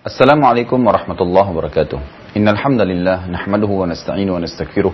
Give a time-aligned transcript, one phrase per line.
[0.00, 2.00] السلام عليكم ورحمة الله وبركاته.
[2.36, 4.92] إن الحمد لله نحمده ونستعين ونستكفره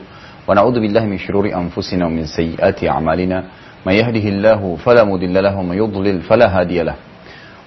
[0.49, 3.45] ونعوذ بالله من شرور أنفسنا ومن سيئات أعمالنا.
[3.87, 6.95] ما يهده الله فلا مضل له وما يضلل فلا هادي له.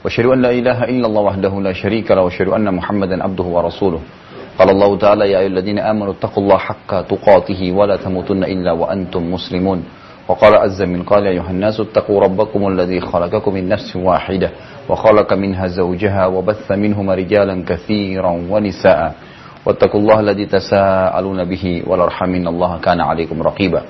[0.04, 4.02] وشر أن لا إله إلا الله وحده لا شريك له وشر أن محمدا عبده ورسوله.
[4.60, 9.24] قال الله تعالى يا أيها الذين آمنوا اتقوا الله حق تقاته ولا تموتن إلا وأنتم
[9.32, 9.80] مسلمون.
[10.30, 14.50] وقال عز من قال يا أيها الناس اتقوا ربكم الذي خلقكم من نفس واحدة
[14.90, 19.14] وخلق منها زوجها وبث منهما رجالا كثيرا ونساء.
[19.66, 23.82] واتقوا الله الذي تساءلون به والأرحم إن الله كان عليكم رقيبا.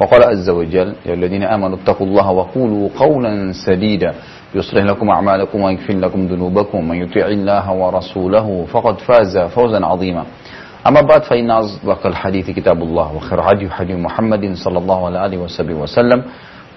[0.00, 4.14] وقال عز وجل يا الذين آمنوا اتقوا الله وقولوا قولا سديدا.
[4.54, 6.88] يصلح لكم أعمالكم ويغفر لكم ذنوبكم.
[6.88, 10.24] من يطيع الله ورسوله فقد فاز فوزا عظيما.
[10.87, 15.75] أما بعد فإن أصدق الحديث كتاب الله وخير هدي هدي محمد صلى الله عليه وسلم
[15.83, 16.19] وسلم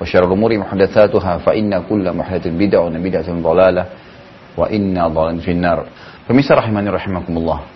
[0.01, 3.85] وشر الأمور محدثاتها فإن كل محدثة بدعة وبدعة ضلالة
[4.57, 5.79] وإن ضلال في النار
[6.30, 7.67] Pemirsa rahimani rahimakumullah.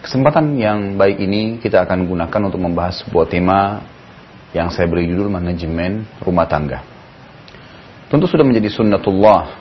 [0.00, 3.84] Kesempatan yang baik ini kita akan gunakan untuk membahas sebuah tema
[4.56, 6.80] yang saya beri judul manajemen rumah tangga.
[8.08, 9.52] Tentu sudah menjadi sunnatullah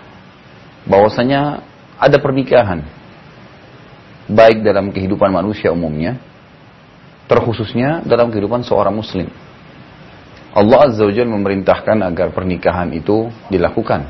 [0.87, 1.59] bahwasanya
[1.99, 2.87] ada pernikahan
[4.30, 6.16] baik dalam kehidupan manusia umumnya
[7.24, 9.28] terkhususnya dalam kehidupan seorang muslim.
[10.54, 14.06] Allah Azza wa memerintahkan agar pernikahan itu dilakukan.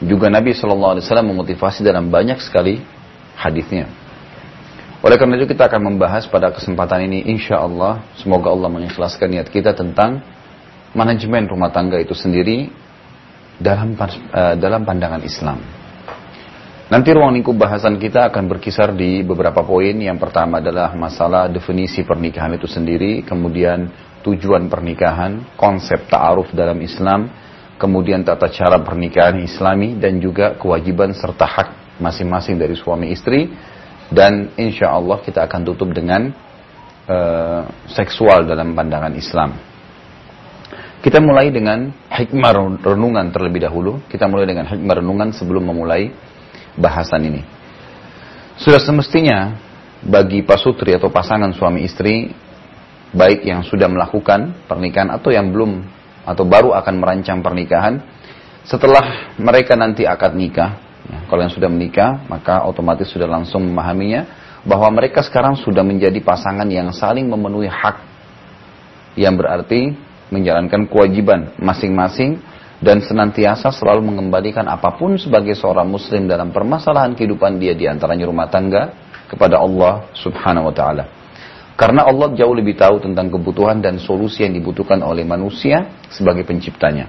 [0.00, 2.80] Juga Nabi SAW memotivasi dalam banyak sekali
[3.36, 3.90] hadisnya.
[5.02, 9.46] Oleh karena itu kita akan membahas pada kesempatan ini insya Allah semoga Allah mengikhlaskan niat
[9.46, 10.22] kita tentang
[10.90, 12.66] manajemen rumah tangga itu sendiri
[13.60, 15.77] dalam uh, dalam pandangan Islam.
[16.88, 19.92] Nanti ruang lingkup bahasan kita akan berkisar di beberapa poin.
[19.92, 23.92] Yang pertama adalah masalah definisi pernikahan itu sendiri, kemudian
[24.24, 27.28] tujuan pernikahan, konsep ta'aruf dalam Islam,
[27.76, 31.68] kemudian tata cara pernikahan Islami dan juga kewajiban serta hak
[32.00, 33.52] masing-masing dari suami istri
[34.08, 36.32] dan insya Allah kita akan tutup dengan
[37.04, 39.60] uh, seksual dalam pandangan Islam.
[41.04, 44.02] Kita mulai dengan hikmah renungan terlebih dahulu.
[44.08, 46.10] Kita mulai dengan hikmah renungan sebelum memulai
[46.78, 47.42] bahasan ini.
[48.58, 49.54] Sudah semestinya
[50.02, 52.30] bagi pasutri atau pasangan suami istri
[53.10, 55.82] baik yang sudah melakukan pernikahan atau yang belum
[56.28, 58.04] atau baru akan merancang pernikahan
[58.68, 60.76] setelah mereka nanti akad nikah
[61.08, 64.28] ya, kalau yang sudah menikah maka otomatis sudah langsung memahaminya
[64.68, 67.96] bahwa mereka sekarang sudah menjadi pasangan yang saling memenuhi hak
[69.16, 69.96] yang berarti
[70.28, 72.36] menjalankan kewajiban masing-masing
[72.78, 78.30] dan senantiasa selalu mengembalikan apa pun sebagai seorang muslim dalam permasalahan kehidupan dia di antaranya
[78.30, 78.94] rumah tangga
[79.26, 81.04] kepada Allah Subhanahu wa taala.
[81.78, 87.06] Karena Allah jauh lebih tahu tentang kebutuhan dan solusi yang dibutuhkan oleh manusia sebagai penciptanya.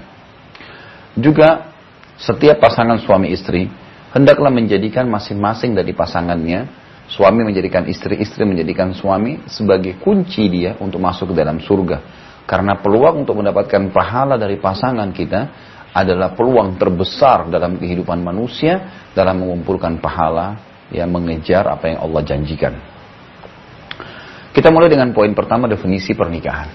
[1.18, 1.74] Juga
[2.14, 3.66] setiap pasangan suami istri
[4.14, 6.70] hendaklah menjadikan masing-masing dari pasangannya,
[7.10, 11.98] suami menjadikan istri, istri menjadikan suami sebagai kunci dia untuk masuk ke dalam surga.
[12.50, 15.40] Karena peluang untuk mendapatkan pahala dari pasangan kita
[15.94, 20.58] adalah peluang terbesar dalam kehidupan manusia dalam mengumpulkan pahala
[20.90, 22.74] yang mengejar apa yang Allah janjikan.
[24.50, 26.66] Kita mulai dengan poin pertama definisi pernikahan.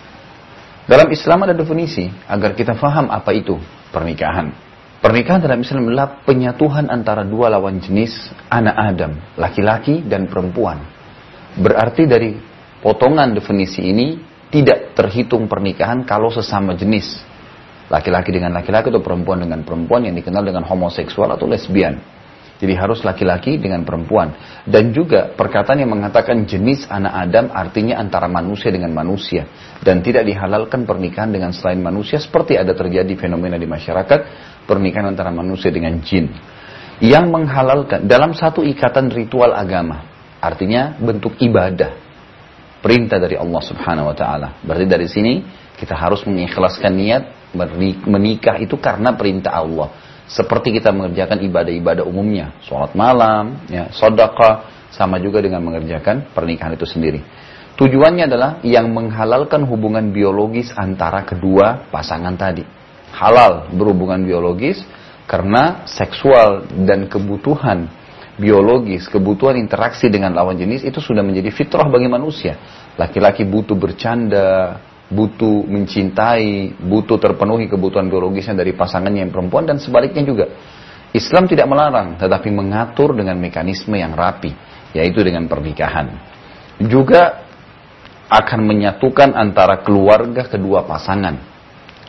[0.87, 3.59] Dalam Islam ada definisi agar kita faham apa itu
[3.91, 4.55] pernikahan.
[5.03, 10.79] Pernikahan dalam Islam adalah penyatuan antara dua lawan jenis anak Adam, laki-laki dan perempuan.
[11.59, 12.31] Berarti dari
[12.79, 17.19] potongan definisi ini tidak terhitung pernikahan kalau sesama jenis.
[17.91, 21.99] Laki-laki dengan laki-laki atau perempuan dengan perempuan yang dikenal dengan homoseksual atau lesbian.
[22.55, 24.31] Jadi harus laki-laki dengan perempuan.
[24.63, 29.43] Dan juga perkataan yang mengatakan jenis anak Adam artinya antara manusia dengan manusia.
[29.83, 34.19] Dan tidak dihalalkan pernikahan dengan selain manusia seperti ada terjadi fenomena di masyarakat
[34.63, 36.31] pernikahan antara manusia dengan jin.
[37.03, 40.07] Yang menghalalkan dalam satu ikatan ritual agama.
[40.39, 42.04] Artinya bentuk ibadah.
[42.85, 44.61] Perintah dari Allah subhanahu wa ta'ala.
[44.61, 45.41] Berarti dari sini
[45.73, 47.23] kita harus mengikhlaskan niat
[48.05, 49.89] menikah itu karena perintah Allah
[50.29, 56.85] seperti kita mengerjakan ibadah-ibadah umumnya, sholat malam, ya, sodaka, sama juga dengan mengerjakan pernikahan itu
[56.85, 57.21] sendiri.
[57.75, 62.63] Tujuannya adalah yang menghalalkan hubungan biologis antara kedua pasangan tadi.
[63.11, 64.79] Halal berhubungan biologis
[65.27, 67.91] karena seksual dan kebutuhan
[68.35, 72.59] biologis, kebutuhan interaksi dengan lawan jenis itu sudah menjadi fitrah bagi manusia.
[72.99, 80.23] Laki-laki butuh bercanda, butuh mencintai, butuh terpenuhi kebutuhan biologisnya dari pasangannya yang perempuan dan sebaliknya
[80.25, 80.45] juga.
[81.15, 84.51] Islam tidak melarang, tetapi mengatur dengan mekanisme yang rapi,
[84.91, 86.11] yaitu dengan pernikahan.
[86.75, 87.47] Juga
[88.27, 91.39] akan menyatukan antara keluarga kedua pasangan,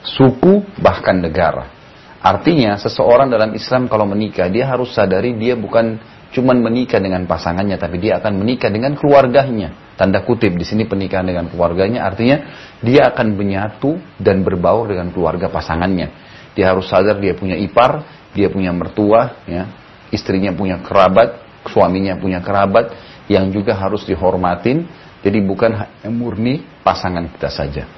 [0.02, 1.70] suku bahkan negara.
[2.18, 6.02] Artinya seseorang dalam Islam kalau menikah dia harus sadari dia bukan
[6.36, 9.96] cuman menikah dengan pasangannya, tapi dia akan menikah dengan keluarganya.
[9.96, 12.44] Tanda kutip di sini pernikahan dengan keluarganya artinya
[12.84, 16.12] dia akan menyatu dan berbaur dengan keluarga pasangannya.
[16.52, 18.04] Dia harus sadar dia punya ipar,
[18.36, 19.64] dia punya mertua, ya,
[20.12, 21.40] istrinya punya kerabat,
[21.72, 22.92] suaminya punya kerabat
[23.32, 24.84] yang juga harus dihormatin.
[25.24, 25.72] Jadi bukan
[26.12, 27.88] murni pasangan kita saja.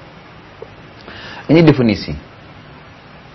[1.51, 2.28] Ini definisi.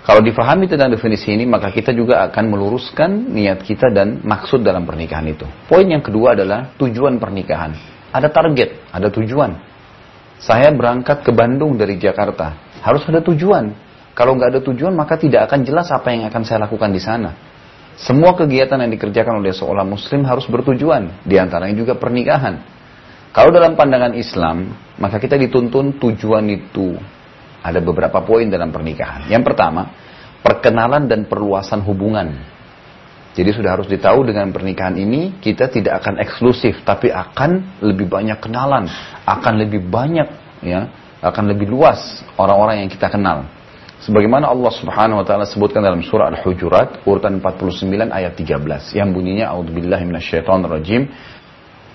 [0.05, 4.85] Kalau difahami tentang definisi ini, maka kita juga akan meluruskan niat kita dan maksud dalam
[4.85, 5.49] pernikahan itu.
[5.65, 7.73] Poin yang kedua adalah tujuan pernikahan.
[8.13, 9.57] Ada target, ada tujuan.
[10.37, 12.53] Saya berangkat ke Bandung dari Jakarta,
[12.85, 13.73] harus ada tujuan.
[14.13, 17.33] Kalau nggak ada tujuan, maka tidak akan jelas apa yang akan saya lakukan di sana.
[17.97, 22.61] Semua kegiatan yang dikerjakan oleh seorang muslim harus bertujuan, di antaranya juga pernikahan.
[23.33, 24.69] Kalau dalam pandangan Islam,
[25.01, 26.93] maka kita dituntun tujuan itu
[27.65, 29.25] ada beberapa poin dalam pernikahan.
[29.33, 29.89] Yang pertama,
[30.45, 32.37] perkenalan dan perluasan hubungan.
[33.35, 38.39] Jadi sudah harus ditahu dengan pernikahan ini kita tidak akan eksklusif tapi akan lebih banyak
[38.39, 38.87] kenalan,
[39.27, 40.29] akan lebih banyak
[40.63, 40.87] ya,
[41.19, 43.49] akan lebih luas orang-orang yang kita kenal.
[44.05, 49.51] Sebagaimana Allah Subhanahu wa taala sebutkan dalam surah Al-Hujurat urutan 49 ayat 13 yang bunyinya
[49.51, 51.09] a'udzubillahi minasyaitonirrajim.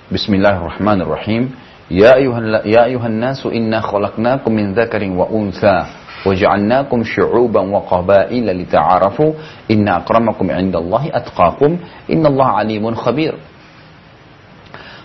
[0.10, 1.69] Bismillahirrahmanirrahim.
[1.90, 5.90] Ya ayuhan ya ayuhan nasu inna khalaqnakum min dzakarin wa untha
[6.22, 9.34] wa ja'alnakum syu'uban wa qabaila lita'arafu
[9.74, 13.34] inna akramakum 'indallahi atqakum innallaha 'alimun khabir.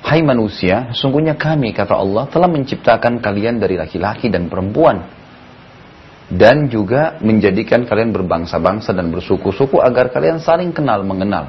[0.05, 5.01] Hai manusia, sungguhnya kami kata Allah telah menciptakan kalian dari laki-laki dan perempuan
[6.29, 11.49] dan juga menjadikan kalian berbangsa-bangsa dan bersuku-suku agar kalian saling kenal mengenal.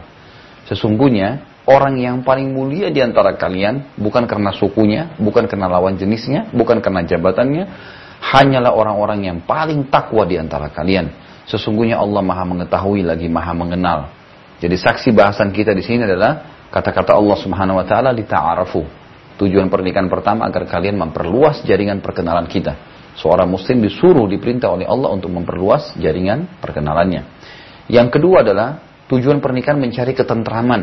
[0.72, 6.50] Sesungguhnya orang yang paling mulia di antara kalian bukan karena sukunya, bukan karena lawan jenisnya,
[6.54, 7.64] bukan karena jabatannya,
[8.22, 11.12] hanyalah orang-orang yang paling takwa di antara kalian.
[11.46, 14.10] Sesungguhnya Allah Maha mengetahui lagi Maha mengenal.
[14.58, 18.82] Jadi saksi bahasan kita di sini adalah kata-kata Allah Subhanahu wa taala lita'arafu.
[19.36, 22.74] Tujuan pernikahan pertama agar kalian memperluas jaringan perkenalan kita.
[23.20, 27.22] Seorang muslim disuruh diperintah oleh Allah untuk memperluas jaringan perkenalannya.
[27.92, 28.80] Yang kedua adalah
[29.12, 30.82] tujuan pernikahan mencari ketentraman.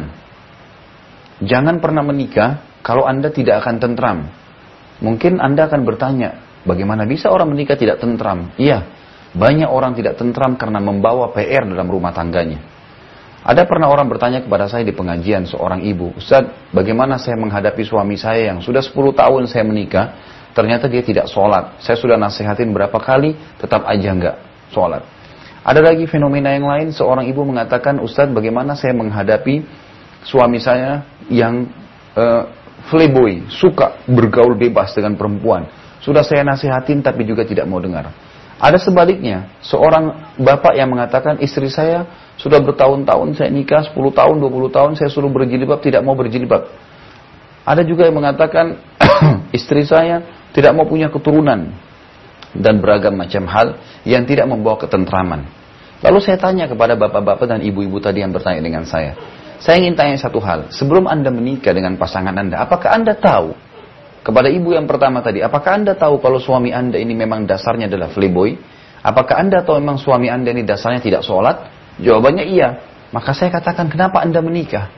[1.43, 4.19] Jangan pernah menikah kalau Anda tidak akan tentram.
[5.03, 8.55] Mungkin Anda akan bertanya, bagaimana bisa orang menikah tidak tentram?
[8.55, 8.87] Iya,
[9.35, 12.63] banyak orang tidak tentram karena membawa PR dalam rumah tangganya.
[13.43, 18.15] Ada pernah orang bertanya kepada saya di pengajian seorang ibu, Ustaz, bagaimana saya menghadapi suami
[18.15, 20.15] saya yang sudah 10 tahun saya menikah,
[20.55, 21.83] ternyata dia tidak sholat.
[21.83, 24.37] Saya sudah nasihatin berapa kali, tetap aja nggak
[24.71, 25.03] sholat.
[25.67, 29.67] Ada lagi fenomena yang lain, seorang ibu mengatakan, Ustaz, bagaimana saya menghadapi
[30.23, 31.67] suami saya yang
[32.15, 32.49] uh,
[32.91, 35.67] playboy, suka bergaul bebas dengan perempuan.
[36.03, 38.11] Sudah saya nasihatin tapi juga tidak mau dengar.
[38.63, 42.07] Ada sebaliknya, seorang bapak yang mengatakan istri saya
[42.39, 46.71] sudah bertahun-tahun saya nikah, 10 tahun, 20 tahun saya suruh berjilbab, tidak mau berjilbab.
[47.63, 48.79] Ada juga yang mengatakan
[49.59, 50.23] istri saya
[50.55, 51.75] tidak mau punya keturunan
[52.55, 55.47] dan beragam macam hal yang tidak membawa ketentraman.
[56.03, 59.15] Lalu saya tanya kepada bapak-bapak dan ibu-ibu tadi yang bertanya dengan saya,
[59.63, 60.75] saya ingin tanya satu hal.
[60.75, 63.55] Sebelum Anda menikah dengan pasangan Anda, apakah Anda tahu
[64.27, 68.11] kepada ibu yang pertama tadi, apakah Anda tahu kalau suami Anda ini memang dasarnya adalah
[68.11, 68.59] playboy?
[69.07, 71.71] Apakah Anda tahu memang suami Anda ini dasarnya tidak sholat?
[72.03, 72.83] Jawabannya iya.
[73.15, 74.91] Maka saya katakan, kenapa Anda menikah?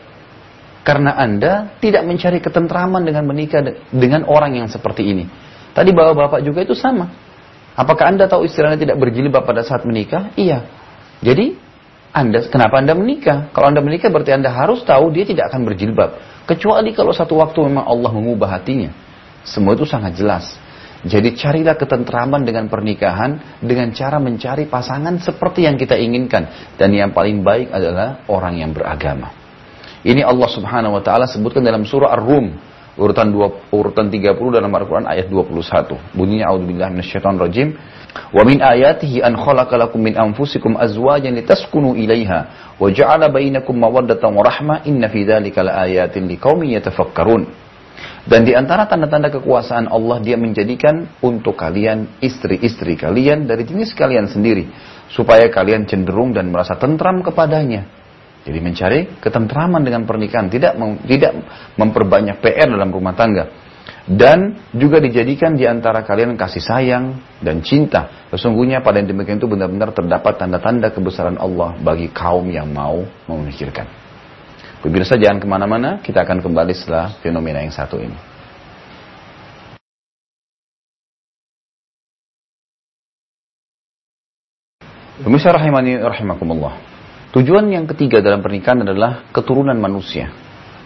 [0.81, 3.61] Karena Anda tidak mencari ketentraman dengan menikah
[3.93, 5.29] dengan orang yang seperti ini.
[5.77, 7.13] Tadi bapak-bapak juga itu sama.
[7.77, 10.33] Apakah Anda tahu istilahnya tidak berjilbab pada saat menikah?
[10.41, 10.65] Iya.
[11.21, 11.64] Jadi
[12.15, 13.51] anda kenapa Anda menikah?
[13.51, 16.11] Kalau Anda menikah berarti Anda harus tahu dia tidak akan berjilbab.
[16.47, 18.95] Kecuali kalau satu waktu memang Allah mengubah hatinya.
[19.43, 20.55] Semua itu sangat jelas.
[21.03, 27.11] Jadi carilah ketentraman dengan pernikahan dengan cara mencari pasangan seperti yang kita inginkan dan yang
[27.11, 29.35] paling baik adalah orang yang beragama.
[30.07, 32.57] Ini Allah Subhanahu wa taala sebutkan dalam surah Ar-Rum
[32.95, 36.15] urutan 2, urutan 30 dalam Al-Qur'an ayat 21.
[36.15, 37.69] Bunyinya a'udzubillahi minasyaitonirrajim.
[38.15, 44.31] Wa min ayatihi an khalaqa lakum min anfusikum azwajan litaskunu ilaiha wa ja'ala bainakum mawaddatan
[44.31, 47.47] wa rahmah inna fi dzalika laayatin liqaumin yatafakkarun.
[48.25, 54.33] Dan di antara tanda-tanda kekuasaan Allah dia menjadikan untuk kalian istri-istri kalian dari jenis kalian
[54.33, 54.65] sendiri
[55.13, 57.85] supaya kalian cenderung dan merasa tentram kepadanya.
[58.45, 61.33] Jadi mencari ketentraman dengan pernikahan, tidak mem, tidak
[61.81, 63.64] memperbanyak PR dalam rumah tangga.
[64.05, 68.29] Dan juga dijadikan di antara kalian kasih sayang dan cinta.
[68.29, 73.89] Sesungguhnya pada yang demikian itu benar-benar terdapat tanda-tanda kebesaran Allah bagi kaum yang mau memikirkan.
[74.85, 78.19] Pemirsa jangan ke mana-mana, kita akan kembali setelah fenomena yang satu ini.
[85.25, 86.77] Pemirsa rahimani rahimakumullah.
[87.33, 90.44] Tujuan yang ketiga dalam pernikahan adalah keturunan manusia.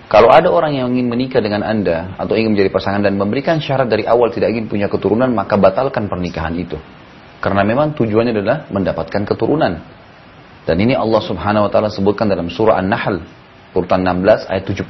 [0.08, 3.92] Kalau ada orang yang ingin menikah dengan Anda atau ingin menjadi pasangan dan memberikan syarat
[3.92, 6.80] dari awal tidak ingin punya keturunan, maka batalkan pernikahan itu.
[7.44, 9.84] Karena memang tujuannya adalah mendapatkan keturunan.
[10.64, 13.20] Dan ini Allah Subhanahu wa taala sebutkan dalam surah An-Nahl
[13.76, 14.88] urutan 16 ayat 72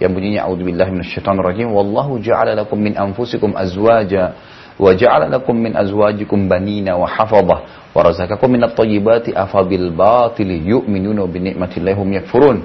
[0.00, 4.32] yang bunyinya a'udzubillahi minasyaitonirrajim wallahu ja'ala lakum min anfusikum azwaja
[4.80, 7.56] wa ja'ala lakum min azwajikum banina wa hafadha
[7.92, 12.58] wa razaqakum minat thayyibati afabil batili yu'minuna bi ni'matillahi hum yakfurun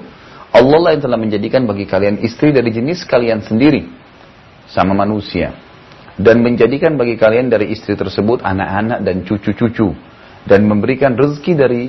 [0.54, 3.86] Allah lah yang telah menjadikan bagi kalian istri dari jenis kalian sendiri
[4.70, 5.54] sama manusia
[6.16, 9.92] dan menjadikan bagi kalian dari istri tersebut anak-anak dan cucu-cucu
[10.48, 11.82] dan memberikan rezeki dari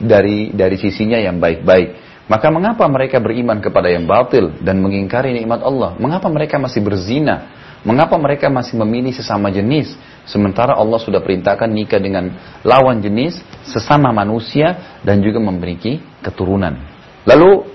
[0.00, 2.02] dari dari sisinya yang baik-baik.
[2.24, 5.92] Maka mengapa mereka beriman kepada yang batil dan mengingkari nikmat Allah?
[6.00, 7.52] Mengapa mereka masih berzina?
[7.84, 9.92] Mengapa mereka masih memilih sesama jenis?
[10.24, 12.32] Sementara Allah sudah perintahkan nikah dengan
[12.64, 16.80] lawan jenis, sesama manusia, dan juga memiliki keturunan.
[17.28, 17.73] Lalu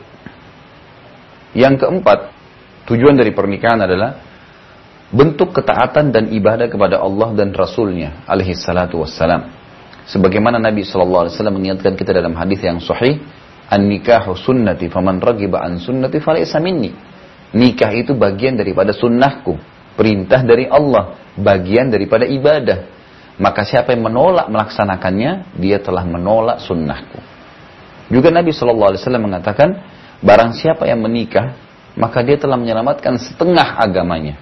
[1.58, 2.34] yang keempat,
[2.86, 4.22] tujuan dari pernikahan adalah
[5.10, 9.50] bentuk ketaatan dan ibadah kepada Allah dan Rasulnya alaihi salatu wassalam.
[10.10, 13.22] Sebagaimana Nabi SAW mengingatkan kita dalam hadis yang sahih,
[13.70, 16.90] An-nikahu sunnati faman ragiba an sunnati falaysa minni.
[17.54, 19.54] Nikah itu bagian daripada sunnahku.
[19.94, 21.18] Perintah dari Allah.
[21.38, 22.90] Bagian daripada ibadah.
[23.38, 27.22] Maka siapa yang menolak melaksanakannya, dia telah menolak sunnahku.
[28.10, 29.80] Juga Nabi SAW mengatakan,
[30.20, 31.56] Barang siapa yang menikah,
[31.96, 34.36] maka dia telah menyelamatkan setengah agamanya.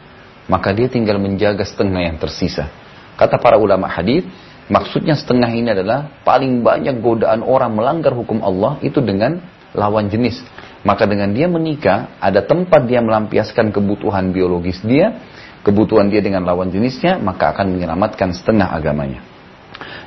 [0.50, 2.72] Maka dia tinggal menjaga setengah yang tersisa.
[3.14, 4.26] Kata para ulama hadis,
[4.72, 9.38] maksudnya setengah ini adalah paling banyak godaan orang melanggar hukum Allah itu dengan
[9.78, 10.42] lawan jenis.
[10.82, 15.20] Maka dengan dia menikah, ada tempat dia melampiaskan kebutuhan biologis dia,
[15.62, 19.22] kebutuhan dia dengan lawan jenisnya, maka akan menyelamatkan setengah agamanya.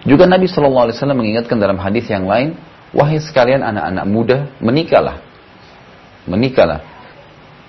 [0.03, 2.57] Juga Nabi SAW mengingatkan dalam hadis yang lain,
[2.97, 5.30] wahai sekalian anak-anak muda, menikahlah
[6.31, 6.81] menikahlah.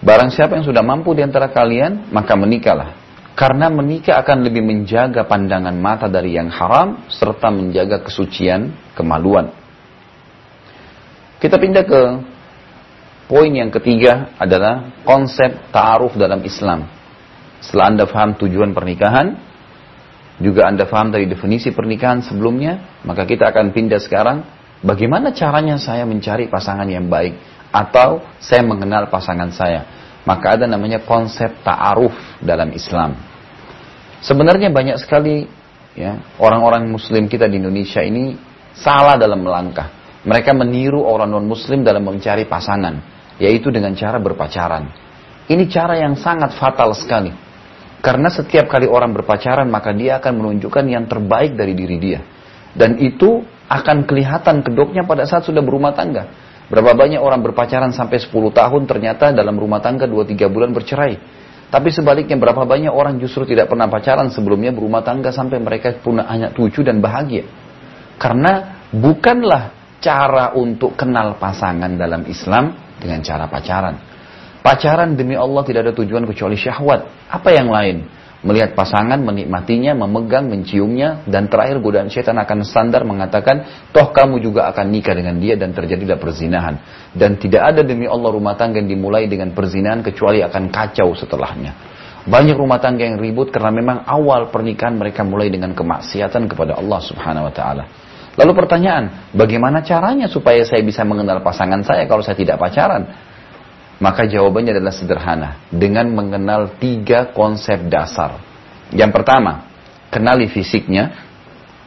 [0.02, 2.98] Barang siapa yang sudah mampu di antara kalian, maka menikahlah.
[3.38, 9.54] Karena menikah akan lebih menjaga pandangan mata dari yang haram, serta menjaga kesucian, kemaluan.
[11.42, 12.02] Kita pindah ke
[13.26, 16.86] poin yang ketiga adalah konsep ta'aruf dalam Islam.
[17.62, 19.38] Setelah Anda faham tujuan pernikahan,
[20.42, 24.44] juga Anda faham dari definisi pernikahan sebelumnya, maka kita akan pindah sekarang,
[24.82, 27.38] bagaimana caranya saya mencari pasangan yang baik
[27.72, 29.88] atau saya mengenal pasangan saya.
[30.22, 32.14] Maka ada namanya konsep ta'aruf
[32.44, 33.18] dalam Islam.
[34.22, 35.50] Sebenarnya banyak sekali
[35.98, 38.38] ya orang-orang muslim kita di Indonesia ini
[38.78, 39.90] salah dalam melangkah.
[40.22, 43.02] Mereka meniru orang non-muslim dalam mencari pasangan,
[43.42, 44.94] yaitu dengan cara berpacaran.
[45.50, 47.34] Ini cara yang sangat fatal sekali.
[48.06, 52.22] Karena setiap kali orang berpacaran, maka dia akan menunjukkan yang terbaik dari diri dia.
[52.78, 56.30] Dan itu akan kelihatan kedoknya pada saat sudah berumah tangga.
[56.72, 61.20] Berapa banyak orang berpacaran sampai 10 tahun ternyata dalam rumah tangga 2-3 bulan bercerai.
[61.68, 66.24] Tapi sebaliknya berapa banyak orang justru tidak pernah pacaran sebelumnya berumah tangga sampai mereka punya
[66.24, 67.44] anak cucu dan bahagia.
[68.16, 73.96] Karena bukanlah cara untuk kenal pasangan dalam Islam dengan cara pacaran.
[74.64, 77.28] Pacaran demi Allah tidak ada tujuan kecuali syahwat.
[77.28, 78.08] Apa yang lain?
[78.42, 84.66] Melihat pasangan, menikmatinya, memegang, menciumnya, dan terakhir godaan setan akan standar mengatakan, toh kamu juga
[84.74, 86.76] akan nikah dengan dia dan terjadilah perzinahan.
[87.14, 91.74] Dan tidak ada demi Allah rumah tangga yang dimulai dengan perzinahan kecuali akan kacau setelahnya.
[92.22, 97.02] Banyak rumah tangga yang ribut karena memang awal pernikahan mereka mulai dengan kemaksiatan kepada Allah
[97.02, 97.84] subhanahu wa ta'ala.
[98.38, 103.31] Lalu pertanyaan, bagaimana caranya supaya saya bisa mengenal pasangan saya kalau saya tidak pacaran?
[104.02, 105.50] Maka jawabannya adalah sederhana.
[105.70, 108.42] Dengan mengenal tiga konsep dasar.
[108.90, 109.70] Yang pertama,
[110.10, 111.30] kenali fisiknya.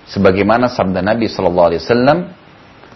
[0.05, 1.75] Sebagaimana sabda Nabi SAW,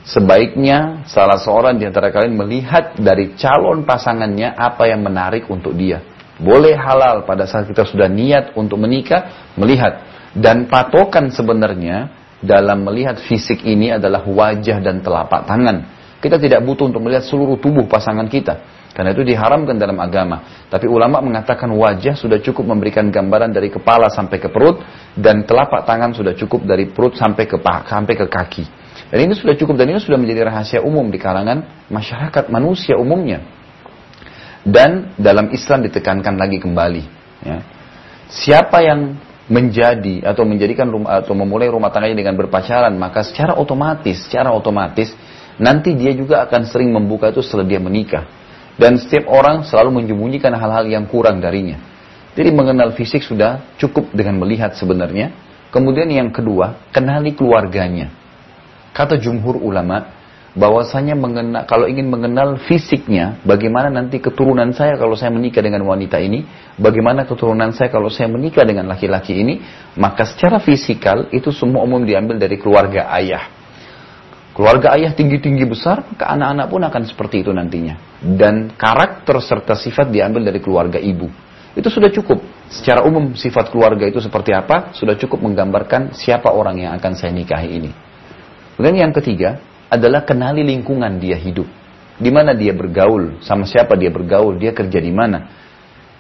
[0.07, 6.05] sebaiknya salah seorang di antara kalian melihat dari calon pasangannya apa yang menarik untuk dia.
[6.39, 10.07] Boleh halal pada saat kita sudah niat untuk menikah, melihat.
[10.37, 15.83] Dan patokan sebenarnya dalam melihat fisik ini adalah wajah dan telapak tangan.
[16.23, 18.78] Kita tidak butuh untuk melihat seluruh tubuh pasangan kita.
[18.99, 20.67] Karena itu diharamkan dalam agama.
[20.67, 24.83] Tapi ulama mengatakan wajah sudah cukup memberikan gambaran dari kepala sampai ke perut
[25.15, 28.67] dan telapak tangan sudah cukup dari perut sampai ke sampai ke kaki.
[29.15, 33.39] Dan ini sudah cukup dan ini sudah menjadi rahasia umum di kalangan masyarakat manusia umumnya.
[34.67, 37.05] Dan dalam Islam ditekankan lagi kembali.
[37.47, 37.63] Ya.
[38.27, 39.15] Siapa yang
[39.47, 45.15] menjadi atau menjadikan rumah, atau memulai rumah tangganya dengan berpacaran maka secara otomatis, secara otomatis
[45.55, 48.27] nanti dia juga akan sering membuka itu setelah dia menikah.
[48.79, 51.83] Dan setiap orang selalu menyembunyikan hal-hal yang kurang darinya.
[52.39, 55.35] Jadi mengenal fisik sudah cukup dengan melihat sebenarnya.
[55.75, 58.15] Kemudian yang kedua, kenali keluarganya.
[58.95, 60.15] Kata jumhur ulama,
[60.55, 66.17] bahwasanya mengenal, kalau ingin mengenal fisiknya, bagaimana nanti keturunan saya kalau saya menikah dengan wanita
[66.23, 66.47] ini,
[66.79, 69.61] bagaimana keturunan saya kalau saya menikah dengan laki-laki ini,
[69.99, 73.58] maka secara fisikal itu semua umum diambil dari keluarga ayah.
[74.59, 77.95] Keluarga ayah tinggi-tinggi besar, ke anak-anak pun akan seperti itu nantinya.
[78.19, 81.31] Dan karakter serta sifat diambil dari keluarga ibu.
[81.79, 82.43] Itu sudah cukup.
[82.67, 87.31] Secara umum sifat keluarga itu seperti apa, sudah cukup menggambarkan siapa orang yang akan saya
[87.31, 87.95] nikahi ini.
[88.75, 91.71] Kemudian yang ketiga, adalah kenali lingkungan dia hidup.
[92.19, 95.55] Di mana dia bergaul, sama siapa dia bergaul, dia kerja di mana.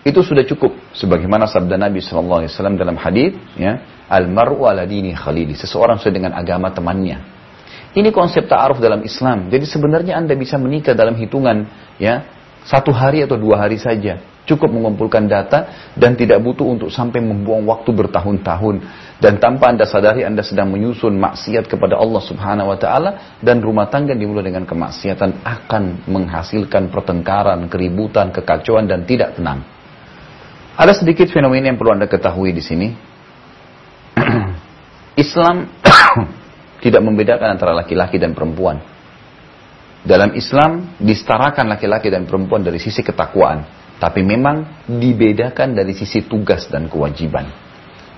[0.07, 0.95] Itu sudah cukup.
[0.95, 2.47] Sebagaimana sabda Nabi SAW
[2.78, 5.59] dalam hadis, ya, Al-mar'u ala dini khalili.
[5.59, 7.38] Seseorang sesuai dengan agama temannya.
[7.97, 9.49] Ini konsep ta'aruf dalam Islam.
[9.49, 11.64] Jadi sebenarnya Anda bisa menikah dalam hitungan
[11.97, 12.26] ya
[12.68, 14.21] satu hari atau dua hari saja.
[14.49, 18.80] Cukup mengumpulkan data dan tidak butuh untuk sampai membuang waktu bertahun-tahun.
[19.21, 23.40] Dan tanpa Anda sadari Anda sedang menyusun maksiat kepada Allah subhanahu wa ta'ala.
[23.45, 29.64] Dan rumah tangga dimulai dengan kemaksiatan akan menghasilkan pertengkaran, keributan, kekacauan dan tidak tenang.
[30.80, 32.88] Ada sedikit fenomena yang perlu Anda ketahui di sini.
[35.25, 35.68] Islam
[36.78, 38.78] tidak membedakan antara laki-laki dan perempuan.
[40.06, 43.76] Dalam Islam disetarakan laki-laki dan perempuan dari sisi ketakwaan.
[43.99, 47.50] Tapi memang dibedakan dari sisi tugas dan kewajiban.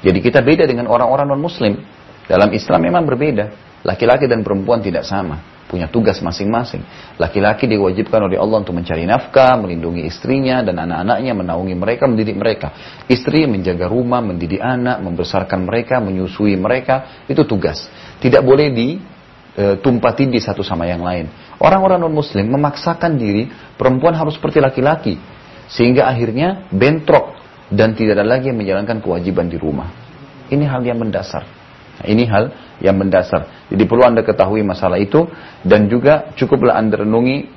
[0.05, 1.81] Jadi kita beda dengan orang-orang non-muslim.
[2.29, 3.49] Dalam Islam memang berbeda.
[3.81, 5.41] Laki-laki dan perempuan tidak sama.
[5.71, 6.83] Punya tugas masing-masing.
[7.15, 12.75] Laki-laki diwajibkan oleh Allah untuk mencari nafkah, melindungi istrinya dan anak-anaknya, menaungi mereka, mendidik mereka.
[13.07, 17.23] Istri menjaga rumah, mendidik anak, membesarkan mereka, menyusui mereka.
[17.31, 17.87] Itu tugas.
[18.19, 21.31] Tidak boleh ditumpah tindih satu sama yang lain.
[21.63, 23.47] Orang-orang non-muslim memaksakan diri
[23.79, 25.23] perempuan harus seperti laki-laki
[25.71, 27.39] sehingga akhirnya bentrok
[27.71, 29.87] dan tidak ada lagi yang menjalankan kewajiban di rumah.
[30.51, 31.60] Ini hal yang mendasar.
[32.01, 32.45] Ini hal
[32.81, 33.69] yang mendasar.
[33.69, 35.29] Jadi perlu Anda ketahui masalah itu
[35.65, 37.49] dan juga cukuplah Anda renungi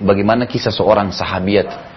[0.00, 1.92] bagaimana kisah seorang sahabiat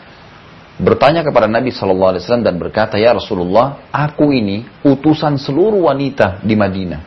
[0.77, 6.45] bertanya kepada Nabi Shallallahu Alaihi Wasallam dan berkata, ya Rasulullah, aku ini utusan seluruh wanita
[6.45, 7.01] di Madinah.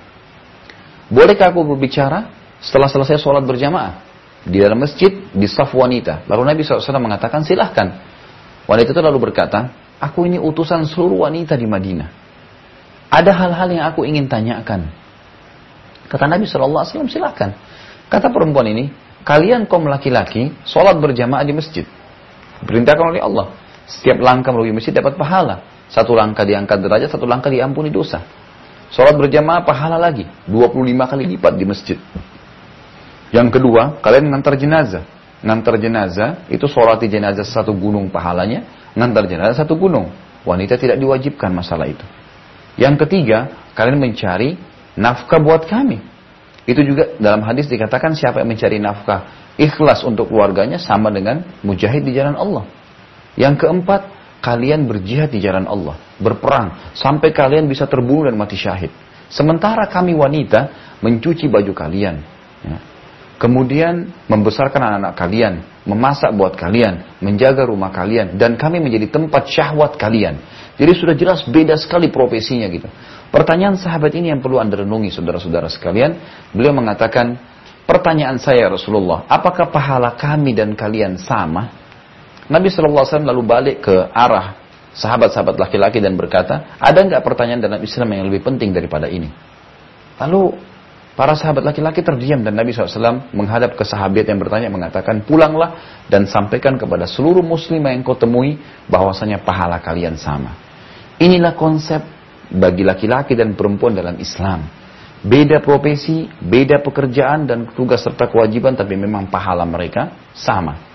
[1.07, 2.27] Bolehkah aku berbicara
[2.59, 4.11] setelah selesai sholat berjamaah?
[4.47, 6.25] di dalam masjid di saf wanita.
[6.25, 8.01] Lalu Nabi SAW mengatakan silahkan.
[8.65, 12.09] Wanita itu lalu berkata, aku ini utusan seluruh wanita di Madinah.
[13.11, 14.87] Ada hal-hal yang aku ingin tanyakan.
[16.07, 17.59] Kata Nabi SAW silahkan.
[18.07, 18.91] Kata perempuan ini,
[19.27, 21.87] kalian kaum laki-laki sholat berjamaah di masjid.
[22.63, 23.55] Perintahkan oleh Allah.
[23.91, 25.67] Setiap langkah melalui masjid dapat pahala.
[25.91, 28.23] Satu langkah diangkat derajat, satu langkah diampuni dosa.
[28.95, 30.27] Sholat berjamaah pahala lagi.
[30.47, 31.99] 25 kali lipat di masjid.
[33.35, 35.03] Yang kedua, kalian ngantar jenazah.
[35.43, 40.11] Ngantar jenazah, itu di jenazah satu gunung pahalanya, ngantar jenazah satu gunung.
[40.43, 42.03] Wanita tidak diwajibkan masalah itu.
[42.81, 44.57] Yang ketiga, kalian mencari
[44.97, 46.01] nafkah buat kami.
[46.65, 52.01] Itu juga dalam hadis dikatakan siapa yang mencari nafkah ikhlas untuk keluarganya sama dengan mujahid
[52.01, 52.65] di jalan Allah.
[53.37, 54.01] Yang keempat,
[54.41, 58.89] kalian berjihad di jalan Allah, berperang sampai kalian bisa terbunuh dan mati syahid.
[59.29, 60.73] Sementara kami wanita
[61.05, 62.17] mencuci baju kalian,
[62.65, 62.79] ya,
[63.41, 65.55] kemudian membesarkan anak-anak kalian,
[65.89, 70.37] memasak buat kalian, menjaga rumah kalian, dan kami menjadi tempat syahwat kalian.
[70.77, 72.85] Jadi sudah jelas beda sekali profesinya gitu.
[73.33, 76.21] Pertanyaan sahabat ini yang perlu anda renungi saudara-saudara sekalian.
[76.53, 77.41] Beliau mengatakan,
[77.89, 81.73] pertanyaan saya Rasulullah, apakah pahala kami dan kalian sama?
[82.51, 84.61] Nabi SAW lalu balik ke arah
[84.93, 89.31] sahabat-sahabat laki-laki dan berkata, ada nggak pertanyaan dalam Islam yang lebih penting daripada ini?
[90.21, 90.70] Lalu
[91.19, 96.25] Para sahabat laki-laki terdiam dan Nabi SAW menghadap ke sahabat yang bertanya mengatakan pulanglah dan
[96.25, 100.55] sampaikan kepada seluruh muslim yang kau temui bahwasanya pahala kalian sama.
[101.21, 102.01] Inilah konsep
[102.49, 104.65] bagi laki-laki dan perempuan dalam Islam.
[105.21, 110.91] Beda profesi, beda pekerjaan dan tugas serta kewajiban tapi memang pahala mereka sama.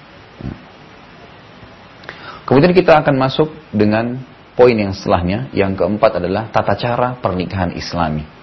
[2.45, 4.21] Kemudian kita akan masuk dengan
[4.54, 5.49] poin yang setelahnya.
[5.54, 8.34] Yang keempat adalah tata cara pernikahan islami.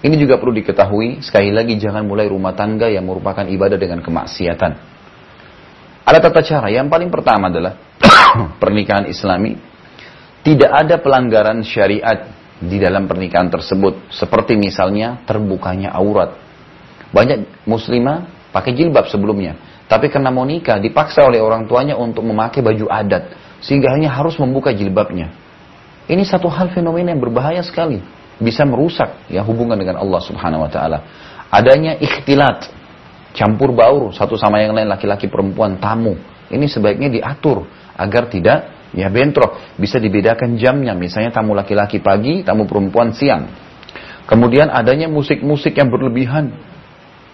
[0.00, 4.72] Ini juga perlu diketahui, sekali lagi jangan mulai rumah tangga yang merupakan ibadah dengan kemaksiatan.
[6.08, 7.76] Ada tata cara, yang paling pertama adalah
[8.62, 9.60] pernikahan islami.
[10.40, 14.08] Tidak ada pelanggaran syariat di dalam pernikahan tersebut.
[14.08, 16.32] Seperti misalnya terbukanya aurat.
[17.12, 19.84] Banyak muslimah pakai jilbab sebelumnya.
[19.84, 23.36] Tapi karena mau nikah dipaksa oleh orang tuanya untuk memakai baju adat.
[23.60, 25.28] Sehingga hanya harus membuka jilbabnya.
[26.08, 28.00] Ini satu hal fenomena yang berbahaya sekali
[28.40, 30.98] bisa merusak ya hubungan dengan Allah Subhanahu wa taala.
[31.52, 32.72] Adanya ikhtilat,
[33.36, 36.16] campur baur satu sama yang lain laki-laki perempuan tamu.
[36.50, 40.96] Ini sebaiknya diatur agar tidak ya bentrok, bisa dibedakan jamnya.
[40.96, 43.46] Misalnya tamu laki-laki pagi, tamu perempuan siang.
[44.26, 46.54] Kemudian adanya musik-musik yang berlebihan.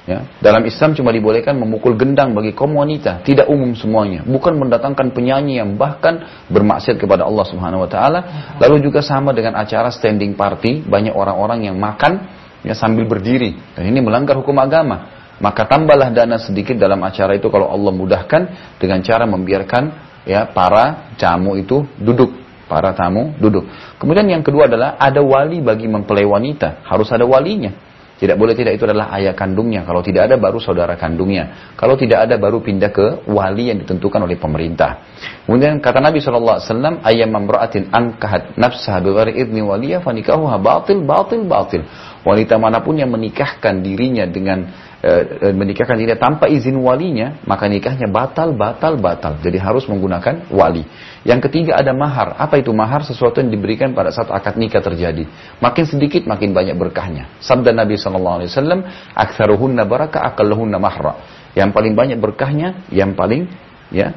[0.07, 4.23] Ya, dalam Islam cuma dibolehkan memukul gendang bagi kaum wanita, tidak umum semuanya.
[4.23, 8.21] Bukan mendatangkan penyanyi yang bahkan bermaksiat kepada Allah Subhanahu wa taala.
[8.63, 12.23] Lalu juga sama dengan acara standing party, banyak orang-orang yang makan
[12.63, 13.59] ya sambil berdiri.
[13.75, 15.11] Dan ini melanggar hukum agama.
[15.43, 18.43] Maka tambahlah dana sedikit dalam acara itu kalau Allah mudahkan
[18.79, 19.91] dengan cara membiarkan
[20.23, 23.67] ya para tamu itu duduk para tamu duduk.
[23.99, 27.75] Kemudian yang kedua adalah ada wali bagi mempelai wanita, harus ada walinya.
[28.17, 29.85] Tidak boleh tidak itu adalah ayah kandungnya.
[29.85, 31.77] Kalau tidak ada baru saudara kandungnya.
[31.77, 35.05] Kalau tidak ada baru pindah ke wali yang ditentukan oleh pemerintah.
[35.45, 41.85] Kemudian kata Nabi SAW, ayam memraatin angkahat nafsah bighairi idni waliyah fanikahuha batil, batil, batil.
[42.23, 44.67] Wanita mana pun yang menikahkan dirinya dengan
[45.03, 49.39] e, menikahkan dirinya tanpa izin walinya, maka nikahnya batal, batal, batal.
[49.43, 50.87] Jadi harus menggunakan wali.
[51.27, 52.39] Yang ketiga ada mahar.
[52.39, 53.03] Apa itu mahar?
[53.03, 55.27] Sesuatu yang diberikan pada saat akad nikah terjadi.
[55.59, 57.29] Makin sedikit makin banyak berkahnya.
[57.43, 58.81] Sabda Nabi Shallallahu Alaihi Wasallam,
[59.15, 61.19] "Aktsaruhunna baraka, akalluhunna mahra."
[61.57, 63.49] Yang paling banyak berkahnya, yang paling
[63.91, 64.13] ya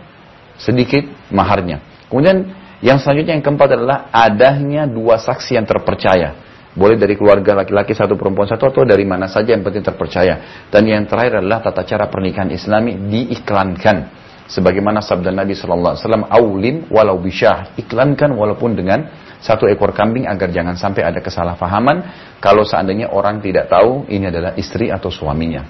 [0.60, 1.80] sedikit maharnya.
[2.12, 6.49] Kemudian yang selanjutnya yang keempat adalah adanya dua saksi yang terpercaya.
[6.80, 10.64] Boleh dari keluarga laki-laki satu perempuan satu atau dari mana saja yang penting terpercaya.
[10.72, 14.16] Dan yang terakhir adalah tata cara pernikahan Islami diiklankan.
[14.48, 19.12] Sebagaimana sabda Nabi Shallallahu Wasallam, "Aulim walau bisyah." Iklankan walaupun dengan
[19.44, 21.98] satu ekor kambing agar jangan sampai ada kesalahpahaman
[22.40, 25.68] kalau seandainya orang tidak tahu ini adalah istri atau suaminya.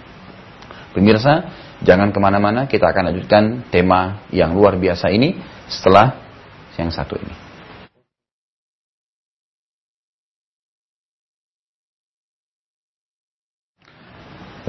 [0.93, 1.49] Pemirsa,
[1.81, 3.43] jangan ke mana-mana, kita akan lanjutkan
[3.73, 6.17] tema yang luar biasa ini setelah
[6.77, 7.48] yang satu ini.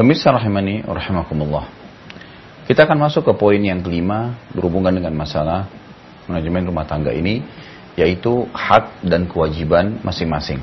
[0.00, 1.68] Pemirsa rahimani rahimakumullah.
[2.64, 5.68] Kita akan masuk ke poin yang kelima berhubungan dengan masalah
[6.24, 7.44] manajemen rumah tangga ini
[8.00, 10.56] yaitu hak dan kewajiban masing-masing.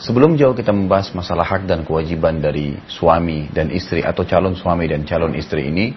[0.00, 4.88] Sebelum jauh kita membahas masalah hak dan kewajiban dari suami dan istri atau calon suami
[4.88, 5.92] dan calon istri ini,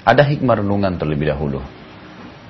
[0.00, 1.60] ada hikmah renungan terlebih dahulu.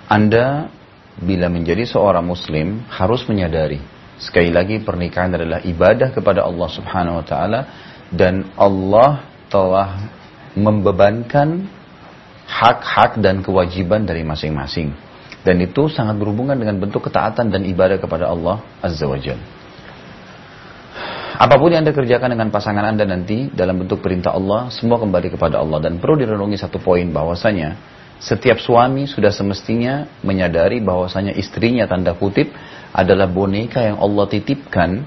[0.06, 0.70] Anda
[1.18, 3.82] bila menjadi seorang muslim harus menyadari
[4.14, 7.60] sekali lagi pernikahan adalah ibadah kepada Allah Subhanahu wa taala
[8.14, 10.10] dan Allah telah
[10.56, 11.68] membebankan
[12.46, 14.94] hak-hak dan kewajiban dari masing-masing.
[15.46, 19.38] Dan itu sangat berhubungan dengan bentuk ketaatan dan ibadah kepada Allah Azza wa Jal.
[21.36, 25.36] Apa pun yang Anda kerjakan dengan pasangan Anda nanti dalam bentuk perintah Allah, semua kembali
[25.36, 25.84] kepada Allah.
[25.84, 27.76] Dan perlu direnungi satu poin bahwasanya
[28.16, 32.48] setiap suami sudah semestinya menyadari bahwasanya istrinya tanda kutip
[32.96, 35.04] adalah boneka yang Allah titipkan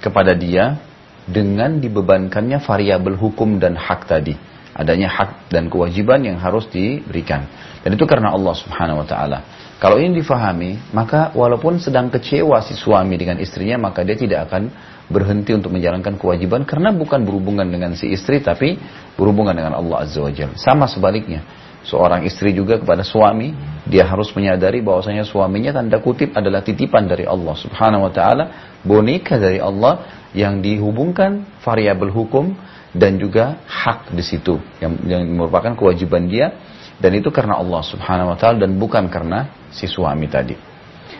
[0.00, 0.80] kepada dia
[1.28, 4.34] dengan dibebankannya variabel hukum dan hak tadi.
[4.72, 7.44] Adanya hak dan kewajiban yang harus diberikan.
[7.82, 9.38] Dan itu karena Allah subhanahu wa ta'ala.
[9.78, 14.70] Kalau ini difahami, maka walaupun sedang kecewa si suami dengan istrinya, maka dia tidak akan
[15.06, 18.78] berhenti untuk menjalankan kewajiban karena bukan berhubungan dengan si istri, tapi
[19.14, 20.54] berhubungan dengan Allah Azza wa Jalla.
[20.58, 21.42] Sama sebaliknya,
[21.86, 23.54] seorang istri juga kepada suami,
[23.86, 28.44] dia harus menyadari bahwasanya suaminya tanda kutip adalah titipan dari Allah Subhanahu wa taala,
[28.82, 32.52] boneka dari Allah yang dihubungkan variabel hukum
[32.92, 36.56] dan juga hak di situ yang, yang merupakan kewajiban dia
[36.98, 40.58] dan itu karena Allah Subhanahu wa taala dan bukan karena si suami tadi.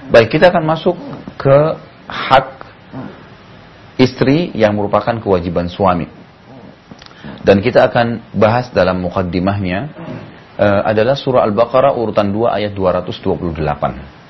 [0.09, 0.97] Baik, kita akan masuk
[1.39, 1.59] ke
[2.09, 2.49] hak
[4.01, 6.09] istri yang merupakan kewajiban suami.
[7.43, 10.08] Dan kita akan bahas dalam mukaddimahnya
[10.60, 14.24] uh, adalah surah Al-Baqarah urutan 2 ayat 228.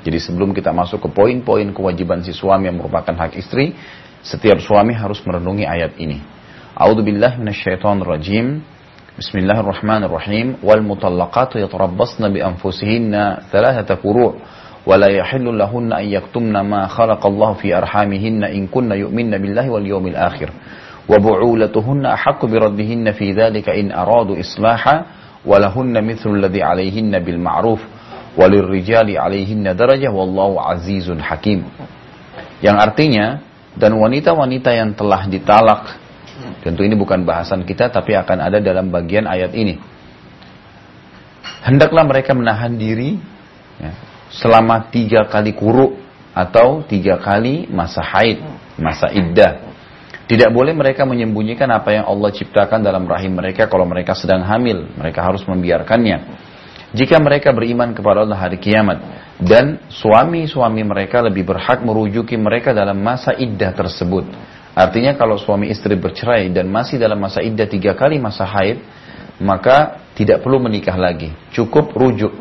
[0.00, 3.76] Jadi sebelum kita masuk ke poin-poin kewajiban si suami yang merupakan hak istri,
[4.24, 6.20] setiap suami harus merenungi ayat ini.
[6.72, 8.64] A'udzu billahi minasyaitonir rajim.
[9.20, 10.64] Bismillahirrahmanirrahim.
[10.64, 14.40] Wal mutallaqatu yatarabbasna bi anfusihinna thalathata quru'
[14.86, 20.06] ولا يحل لهن أن يكتمن ما خلق الله في أرحامهن إن كن يؤمن بالله واليوم
[20.06, 20.50] الآخر
[21.08, 25.04] وبعولتهن أحق بردهن في ذلك إن أرادوا إصلاحا
[25.45, 27.81] walahunna mithlul ladzi 'alaihinna bil ma'ruf
[28.35, 31.63] walirrijali 'alaihinna darajah wallahu azizun hakim.
[32.59, 33.25] Yang artinya
[33.77, 36.01] dan wanita-wanita yang telah ditalak
[36.65, 39.77] tentu ini bukan bahasan kita tapi akan ada dalam bagian ayat ini.
[41.65, 43.17] Hendaklah mereka menahan diri
[43.81, 43.91] ya,
[44.29, 45.97] selama tiga kali kuruk
[46.35, 48.43] atau tiga kali masa haid,
[48.77, 49.64] masa iddah
[50.25, 54.89] tidak boleh mereka menyembunyikan apa yang Allah ciptakan dalam rahim mereka kalau mereka sedang hamil
[54.97, 56.45] mereka harus membiarkannya
[56.95, 59.03] jika mereka beriman kepada Allah hari kiamat
[59.35, 64.23] dan suami-suami mereka lebih berhak merujuki mereka dalam masa iddah tersebut.
[64.71, 68.79] Artinya kalau suami istri bercerai dan masih dalam masa iddah tiga kali masa haid,
[69.43, 71.35] maka tidak perlu menikah lagi.
[71.51, 72.31] Cukup rujuk.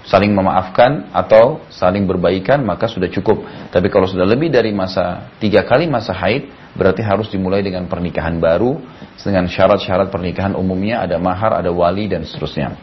[0.00, 3.44] Saling memaafkan atau saling berbaikan maka sudah cukup.
[3.68, 8.38] Tapi kalau sudah lebih dari masa tiga kali masa haid, berarti harus dimulai dengan pernikahan
[8.38, 8.78] baru
[9.18, 12.74] dengan syarat-syarat pernikahan umumnya ada mahar, ada wali dan seterusnya.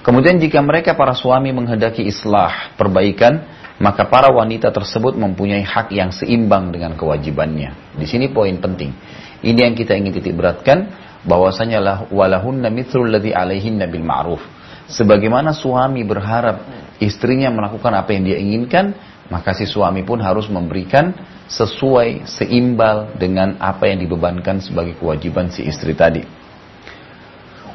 [0.00, 3.44] Kemudian jika mereka para suami menghendaki islah, perbaikan,
[3.80, 7.96] maka para wanita tersebut mempunyai hak yang seimbang dengan kewajibannya.
[7.96, 8.92] Di sini poin penting.
[9.40, 10.92] Ini yang kita ingin titik beratkan
[11.24, 14.40] bahwasanya lah walahunna mithlul ladzi alaihinna bil ma'ruf.
[14.88, 16.64] Sebagaimana suami berharap
[17.00, 18.96] istrinya melakukan apa yang dia inginkan,
[19.30, 21.14] maka si suami pun harus memberikan
[21.46, 26.26] sesuai seimbal dengan apa yang dibebankan sebagai kewajiban si istri tadi.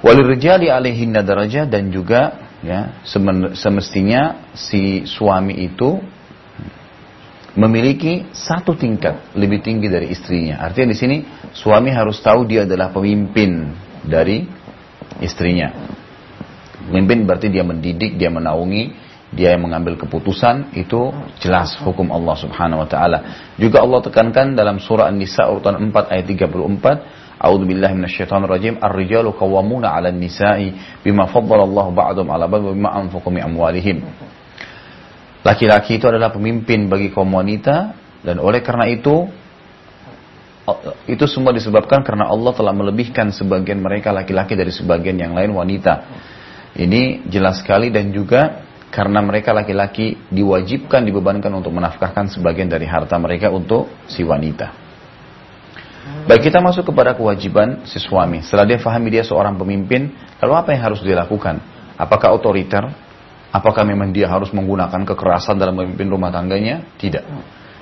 [0.03, 2.99] Walirjali alaihinna daraja dan juga ya
[3.55, 5.97] semestinya si suami itu
[7.55, 10.59] memiliki satu tingkat lebih tinggi dari istrinya.
[10.59, 11.17] Artinya di sini
[11.55, 13.71] suami harus tahu dia adalah pemimpin
[14.03, 14.43] dari
[15.23, 15.71] istrinya.
[16.85, 18.93] Pemimpin berarti dia mendidik, dia menaungi,
[19.35, 21.11] dia yang mengambil keputusan itu
[21.43, 23.51] jelas hukum Allah Subhanahu wa taala.
[23.59, 28.73] Juga Allah tekankan dalam surah An-Nisa urutan 4 ayat 34 A'udzu billahi minasyaitonir rajim.
[28.79, 30.71] Ar-rijalu qawwamuna 'alan nisa'i
[31.03, 33.97] bima faddala Allah ba'dhum 'ala ba'd wa bima anfaqu min amwalihim.
[35.43, 37.93] Laki-laki itu adalah pemimpin bagi kaum wanita
[38.25, 39.29] dan oleh karena itu
[41.05, 45.93] itu semua disebabkan karena Allah telah melebihkan sebagian mereka laki-laki dari sebagian yang lain wanita.
[46.73, 48.64] Ini jelas sekali dan juga
[48.95, 54.71] karena mereka laki-laki diwajibkan dibebankan untuk menafkahkan sebagian dari harta mereka untuk si wanita.
[56.31, 58.39] Baik kita masuk kepada kewajiban si suami.
[58.39, 61.59] Setelah dia fahami dia seorang pemimpin, lalu apa yang harus dilakukan?
[61.99, 62.87] Apakah otoriter?
[63.51, 66.87] Apakah memang dia harus menggunakan kekerasan dalam memimpin rumah tangganya?
[66.95, 67.23] Tidak.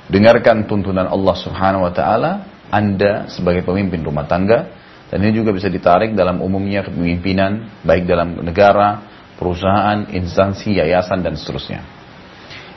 [0.10, 2.32] Dengarkan tuntunan Allah Subhanahu wa taala,
[2.74, 4.66] Anda sebagai pemimpin rumah tangga
[5.14, 11.34] dan ini juga bisa ditarik dalam umumnya kepemimpinan baik dalam negara, perusahaan, instansi, yayasan dan
[11.38, 11.82] seterusnya.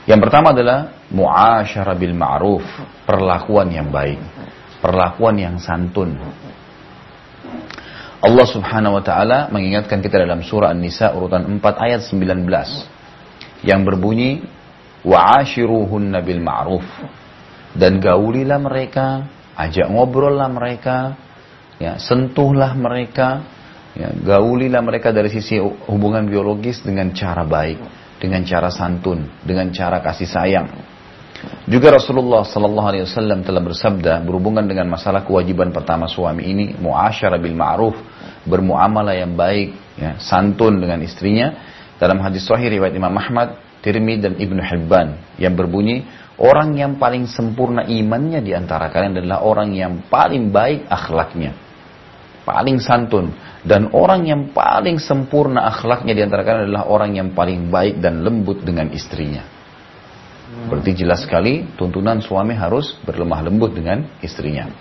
[0.07, 2.63] Yang pertama adalah muasyarah bil ma'ruf,
[3.03, 4.19] perlakuan yang baik
[4.79, 6.17] perlakuan yang santun.
[8.17, 12.49] Allah Subhanahu wa taala mengingatkan kita dalam surah An-Nisa urutan 4 ayat 19
[13.61, 14.41] yang berbunyi
[15.05, 16.85] wa'ashiruhunna bil ma'ruf
[17.77, 21.13] dan gaulilah mereka, ajak ngobrollah mereka,
[21.77, 23.45] ya, sentuhlah mereka,
[23.97, 25.57] ya, gaulilah mereka dari sisi
[25.89, 27.81] hubungan biologis dengan cara baik,
[28.21, 30.67] dengan cara santun, dengan cara kasih sayang.
[31.69, 37.37] Juga Rasulullah Sallallahu Alaihi Wasallam telah bersabda berhubungan dengan masalah kewajiban pertama suami ini muasyarah
[37.37, 37.93] bil ma'ruf
[38.47, 41.53] bermuamalah yang baik ya, santun dengan istrinya
[42.01, 43.53] dalam hadis sahih riwayat Imam Ahmad
[43.85, 46.09] Tirmidzi dan Ibnu Hibban yang berbunyi
[46.41, 51.66] orang yang paling sempurna imannya di antara kalian adalah orang yang paling baik akhlaknya
[52.47, 53.35] paling santun
[53.67, 58.23] dan orang yang paling sempurna akhlaknya di antara kalian adalah orang yang paling baik dan
[58.23, 59.57] lembut dengan istrinya
[60.47, 64.71] Berarti jelas sekali tuntunan suami harus berlemah lembut dengan istrinya.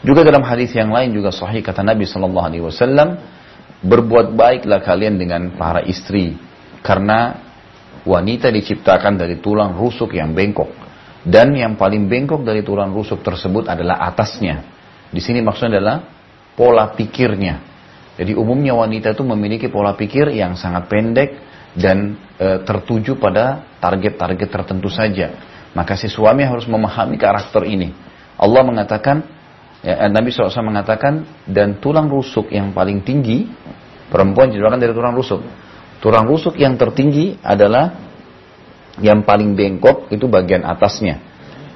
[0.00, 3.20] Juga dalam hadis yang lain juga sahih kata Nabi Shallallahu Alaihi Wasallam
[3.84, 6.40] berbuat baiklah kalian dengan para istri
[6.80, 7.36] karena
[8.08, 10.72] wanita diciptakan dari tulang rusuk yang bengkok
[11.20, 14.64] dan yang paling bengkok dari tulang rusuk tersebut adalah atasnya.
[15.12, 15.96] Di sini maksudnya adalah
[16.60, 17.64] pola pikirnya.
[18.20, 21.40] Jadi umumnya wanita itu memiliki pola pikir yang sangat pendek
[21.72, 25.40] dan e, tertuju pada target-target tertentu saja.
[25.72, 27.96] Maka si suami harus memahami karakter ini.
[28.36, 29.24] Allah mengatakan,
[29.80, 33.48] ya, Nabi SAW mengatakan, dan tulang rusuk yang paling tinggi,
[34.12, 35.40] perempuan diciptakan dari tulang rusuk.
[36.04, 37.96] Tulang rusuk yang tertinggi adalah
[39.00, 41.29] yang paling bengkok itu bagian atasnya.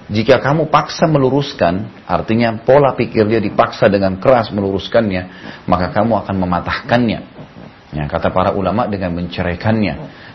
[0.04, 5.22] Jika kamu paksa meluruskan, artinya pola pikir dia dipaksa dengan keras meluruskannya,
[5.64, 7.20] maka kamu akan mematahkannya.
[7.94, 9.94] Ya, kata para ulama dengan menceraikannya.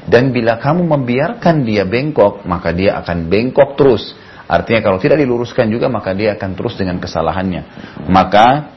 [0.09, 4.17] Dan bila kamu membiarkan dia bengkok, maka dia akan bengkok terus.
[4.49, 7.61] Artinya kalau tidak diluruskan juga, maka dia akan terus dengan kesalahannya.
[8.09, 8.73] Maka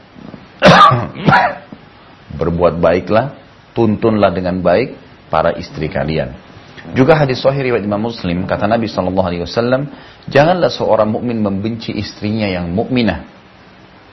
[2.39, 3.33] berbuat baiklah,
[3.73, 4.93] tuntunlah dengan baik
[5.33, 6.42] para istri kalian.
[6.91, 9.87] Juga hadis sahih riwayat Imam Muslim kata Nabi sallallahu alaihi wasallam,
[10.27, 13.23] janganlah seorang mukmin membenci istrinya yang mukminah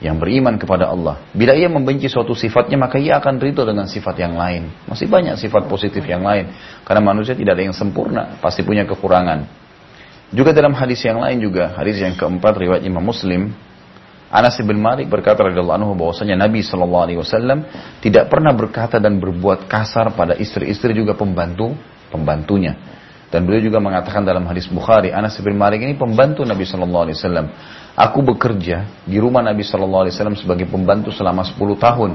[0.01, 1.21] yang beriman kepada Allah.
[1.35, 4.71] Bila ia membenci suatu sifatnya, maka ia akan ridho dengan sifat yang lain.
[4.89, 6.49] Masih banyak sifat positif yang lain.
[6.81, 9.45] Karena manusia tidak ada yang sempurna, pasti punya kekurangan.
[10.33, 13.53] Juga dalam hadis yang lain juga, hadis yang keempat riwayat Imam Muslim,
[14.31, 17.67] Anas bin Malik berkata radhiyallahu anhu bahwasanya Nabi sallallahu alaihi wasallam
[17.99, 21.75] tidak pernah berkata dan berbuat kasar pada istri-istri juga pembantu
[22.11, 22.75] pembantunya.
[23.31, 27.17] Dan beliau juga mengatakan dalam hadis Bukhari, Anas bin Malik ini pembantu Nabi sallallahu alaihi
[27.17, 27.47] wasallam.
[27.91, 32.11] Aku bekerja di rumah Nabi Shallallahu Alaihi Wasallam sebagai pembantu selama 10 tahun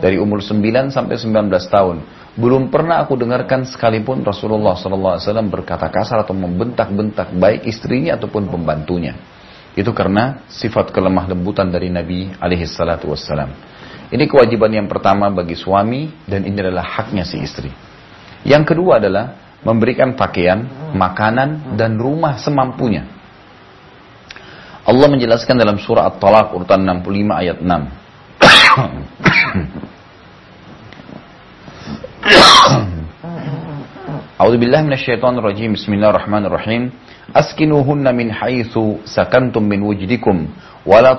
[0.00, 1.96] dari umur 9 sampai 19 tahun.
[2.32, 8.16] Belum pernah aku dengarkan sekalipun Rasulullah Shallallahu Alaihi Wasallam berkata kasar atau membentak-bentak baik istrinya
[8.16, 9.20] ataupun pembantunya.
[9.76, 12.66] Itu karena sifat kelemah lembutan dari Nabi alaihi
[13.06, 13.52] wassalam.
[14.08, 17.68] Ini kewajiban yang pertama bagi suami dan ini adalah haknya si istri.
[18.46, 19.34] Yang kedua adalah
[19.66, 20.62] memberikan pakaian,
[20.94, 23.02] makanan, dan rumah semampunya.
[24.88, 27.68] Allah menjelaskan dalam surah At-Talaq urutan 65 ayat 6.
[34.38, 35.74] A'udzu billahi rajim.
[35.74, 36.94] Bismillahirrahmanirrahim.
[37.28, 40.48] Askinuhunna min haitsu sakantum min wujdikum
[40.88, 41.12] wa la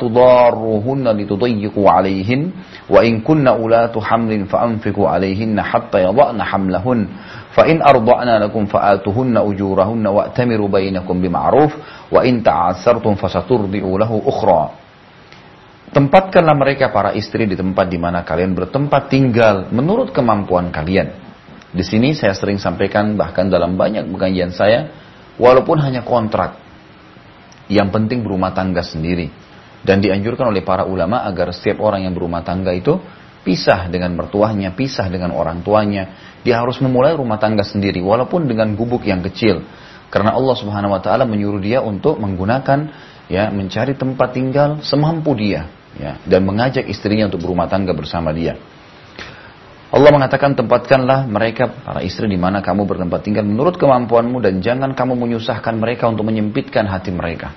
[1.13, 2.50] litudayyiqu 'alayhin
[2.89, 7.06] wa in kunna ulatu hamlin fa'anfiqu 'alayhinna hatta yadha'na hamlahun
[7.54, 11.78] fa in arda'na lakum fa'atuhunna ujurahunna wa'tamiru bainakum bima'ruf
[12.10, 12.26] wa.
[15.89, 21.30] Tempatkanlah mereka para istri di tempat di mana kalian bertempat tinggal menurut kemampuan kalian
[21.69, 24.89] di sini saya sering sampaikan bahkan dalam banyak pengajian saya,
[25.39, 26.60] walaupun hanya kontrak,
[27.71, 29.32] yang penting berumah tangga sendiri.
[29.80, 32.99] Dan dianjurkan oleh para ulama agar setiap orang yang berumah tangga itu
[33.47, 36.36] pisah dengan mertuanya, pisah dengan orang tuanya.
[36.43, 39.63] Dia harus memulai rumah tangga sendiri, walaupun dengan gubuk yang kecil.
[40.12, 42.91] Karena Allah Subhanahu Wa Taala menyuruh dia untuk menggunakan
[43.30, 48.58] ya mencari tempat tinggal semampu dia, ya, dan mengajak istrinya untuk berumah tangga bersama dia.
[49.89, 54.93] Allah mengatakan tempatkanlah mereka para istri di mana kamu bertempat tinggal menurut kemampuanmu dan jangan
[54.93, 57.49] kamu menyusahkan mereka untuk menyempitkan hati mereka.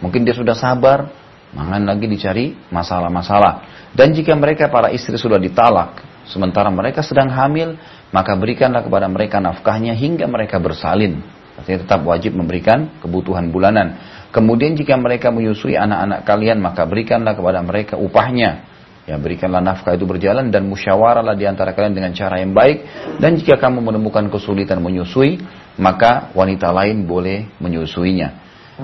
[0.00, 1.12] Mungkin dia sudah sabar,
[1.52, 3.68] jangan lagi dicari masalah-masalah.
[3.92, 7.76] Dan jika mereka para istri sudah ditalak, sementara mereka sedang hamil,
[8.16, 11.20] maka berikanlah kepada mereka nafkahnya hingga mereka bersalin.
[11.60, 14.00] Artinya tetap wajib memberikan kebutuhan bulanan.
[14.32, 18.73] Kemudian jika mereka menyusui anak-anak kalian, maka berikanlah kepada mereka upahnya
[19.04, 22.88] Ya berikanlah nafkah itu berjalan dan musyawarahlah di antara kalian dengan cara yang baik.
[23.20, 25.44] Dan jika kamu menemukan kesulitan menyusui,
[25.76, 28.40] maka wanita lain boleh menyusuinya.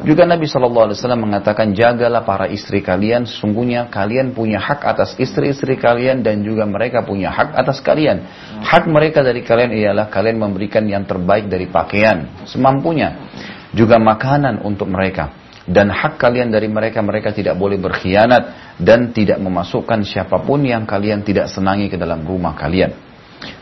[0.06, 3.26] Juga Nabi Shallallahu Alaihi Wasallam mengatakan jagalah para istri kalian.
[3.26, 8.22] Sesungguhnya kalian punya hak atas istri-istri kalian dan juga mereka punya hak atas kalian.
[8.60, 13.32] Hak mereka dari kalian ialah kalian memberikan yang terbaik dari pakaian semampunya.
[13.72, 19.36] Juga makanan untuk mereka dan hak kalian dari mereka mereka tidak boleh berkhianat dan tidak
[19.40, 22.96] memasukkan siapa pun yang kalian tidak senangi ke dalam rumah kalian.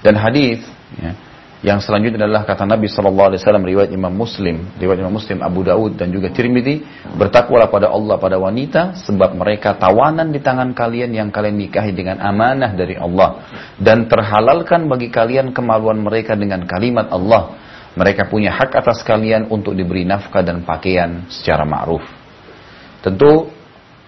[0.03, 0.63] Dan hadis
[0.99, 1.15] ya,
[1.59, 6.15] yang selanjutnya adalah kata Nabi Wasallam riwayat Imam Muslim, riwayat Imam Muslim Abu Daud dan
[6.15, 6.87] juga Tirmidzi
[7.19, 12.23] bertakwalah pada Allah pada wanita sebab mereka tawanan di tangan kalian yang kalian nikahi dengan
[12.23, 13.43] amanah dari Allah
[13.75, 17.59] dan terhalalkan bagi kalian kemaluan mereka dengan kalimat Allah
[17.99, 22.07] mereka punya hak atas kalian untuk diberi nafkah dan pakaian secara ma'ruf.
[23.03, 23.51] Tentu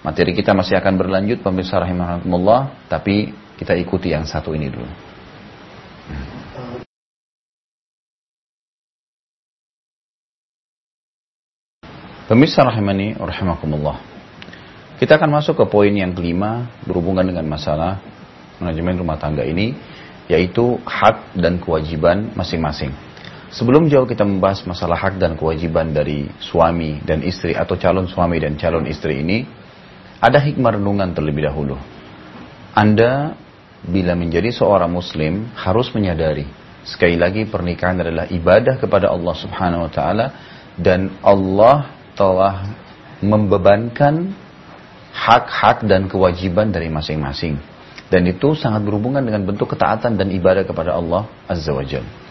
[0.07, 4.87] materi kita masih akan berlanjut pemirsa rahimahumullah, tapi kita ikuti yang satu ini dulu.
[12.31, 13.99] Pemirsa rahimani rahimakumullah.
[15.03, 17.99] Kita akan masuk ke poin yang kelima berhubungan dengan masalah
[18.63, 19.75] manajemen rumah tangga ini
[20.31, 23.10] yaitu hak dan kewajiban masing-masing.
[23.51, 28.39] Sebelum jauh kita membahas masalah hak dan kewajiban dari suami dan istri atau calon suami
[28.39, 29.43] dan calon istri ini,
[30.23, 31.75] ada hikmah renungan terlebih dahulu.
[32.79, 33.35] Anda
[33.83, 36.47] bila menjadi seorang muslim harus menyadari
[36.87, 40.27] sekali lagi pernikahan adalah ibadah kepada Allah Subhanahu wa taala
[40.79, 42.71] dan Allah telah
[43.19, 44.31] membebankan
[45.11, 47.59] hak-hak dan kewajiban dari masing-masing.
[48.11, 52.30] Dan itu sangat berhubungan dengan bentuk ketaatan dan ibadah kepada Allah Azza wa Jalla.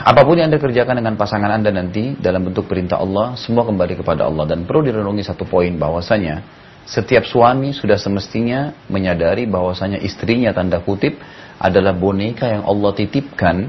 [0.00, 4.00] Apa pun yang Anda kerjakan dengan pasangan Anda nanti dalam bentuk perintah Allah, semua kembali
[4.00, 4.48] kepada Allah.
[4.48, 6.40] Dan perlu direnungi satu poin bahwasanya
[6.88, 11.20] setiap suami sudah semestinya menyadari bahwasanya istrinya tanda kutip
[11.60, 13.68] adalah boneka yang Allah titipkan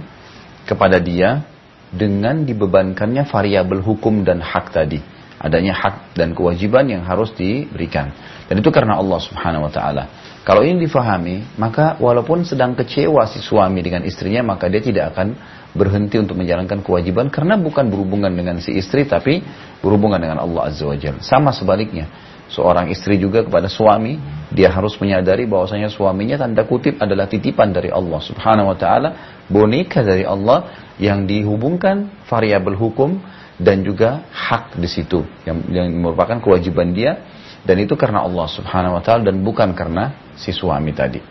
[0.64, 1.44] kepada dia
[1.92, 5.04] dengan dibebankannya variabel hukum dan hak tadi.
[5.36, 8.14] Adanya hak dan kewajiban yang harus diberikan.
[8.48, 10.04] Dan itu karena Allah subhanahu wa ta'ala.
[10.48, 15.38] Kalau ini difahami, maka walaupun sedang kecewa si suami dengan istrinya, maka dia tidak akan
[15.72, 19.40] berhenti untuk menjalankan kewajiban karena bukan berhubungan dengan si istri tapi
[19.80, 21.24] berhubungan dengan Allah Azza wa Jalla.
[21.24, 22.12] Sama sebaliknya,
[22.52, 24.20] seorang istri juga kepada suami,
[24.52, 29.10] dia harus menyadari bahwasanya suaminya tanda kutip adalah titipan dari Allah Subhanahu wa taala,
[29.48, 33.24] boneka dari Allah yang dihubungkan variabel hukum
[33.56, 37.22] dan juga hak di situ yang, yang merupakan kewajiban dia
[37.62, 41.22] dan itu karena Allah Subhanahu wa taala dan bukan karena si suami tadi.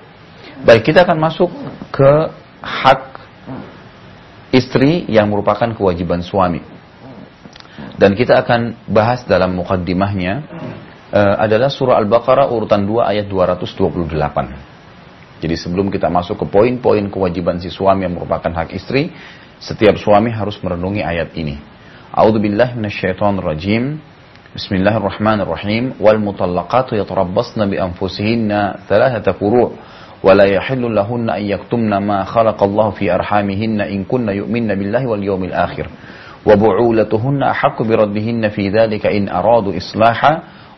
[0.61, 1.51] Baik, kita akan masuk
[1.91, 2.11] ke
[2.61, 3.10] hak
[4.51, 6.61] istri yang merupakan kewajiban suami.
[7.97, 10.43] Dan kita akan bahas dalam mukaddimahnya
[11.13, 15.41] uh, adalah surah Al-Baqarah urutan 2 ayat 228.
[15.41, 19.13] Jadi sebelum kita masuk ke poin-poin kewajiban si suami yang merupakan hak istri,
[19.61, 21.57] setiap suami harus merenungi ayat ini.
[22.13, 24.01] A'udzubillahi minasyaitonirrajim.
[24.57, 26.01] Bismillahirrahmanirrahim.
[26.03, 29.77] Wal mutallaqatu yatarabbasna bi anfusihinna thalathata furu'
[30.26, 35.44] ولا يحل لهن أن يكتمن ما خلق الله في أرحامهن إن كن يؤمن بالله واليوم
[35.44, 35.88] الآخر
[36.46, 40.34] وبعولتهن أحق بردهن في ذلك إن أرادوا إصلاحا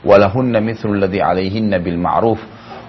[0.06, 2.40] ولهن مثل الذي عليهن بالمعروف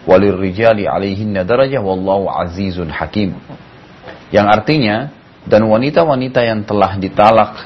[0.06, 3.30] وللرجال عليهن درجة والله عزيز حكيم
[4.28, 5.08] yang artinya
[5.48, 7.64] dan wanita-wanita yang telah ditalak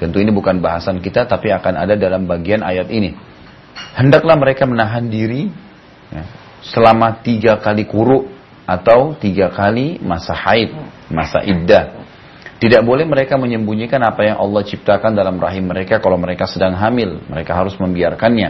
[0.00, 3.14] tentu ini bukan bahasan kita tapi akan ada dalam bagian ayat ini
[3.94, 5.46] hendaklah mereka menahan diri
[6.10, 6.22] ya,
[6.63, 8.27] selama tiga kali kuru
[8.69, 10.75] atau tiga kali masa haid,
[11.09, 12.05] masa iddah.
[12.59, 17.23] Tidak boleh mereka menyembunyikan apa yang Allah ciptakan dalam rahim mereka kalau mereka sedang hamil.
[17.31, 18.49] Mereka harus membiarkannya.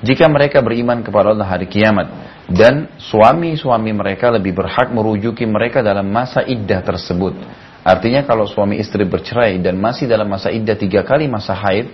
[0.00, 2.08] Jika mereka beriman kepada Allah hari kiamat.
[2.48, 7.36] Dan suami-suami mereka lebih berhak merujuki mereka dalam masa iddah tersebut.
[7.84, 11.92] Artinya kalau suami istri bercerai dan masih dalam masa iddah tiga kali masa haid.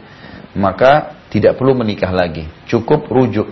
[0.55, 2.47] Maka tidak perlu menikah lagi.
[2.71, 3.51] Cukup rujuk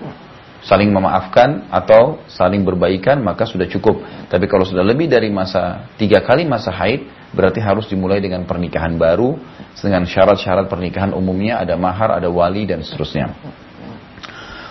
[0.60, 4.04] saling memaafkan atau saling berbaikan maka sudah cukup.
[4.28, 8.96] Tapi kalau sudah lebih dari masa tiga kali masa haid berarti harus dimulai dengan pernikahan
[9.00, 9.38] baru
[9.78, 13.32] dengan syarat-syarat pernikahan umumnya ada mahar, ada wali dan seterusnya.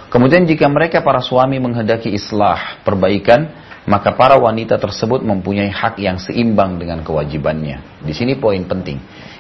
[0.10, 3.46] Kemudian jika mereka para suami menghendaki islah, perbaikan,
[3.86, 8.02] maka para wanita tersebut mempunyai hak yang seimbang dengan kewajibannya.
[8.02, 8.98] Di sini poin penting.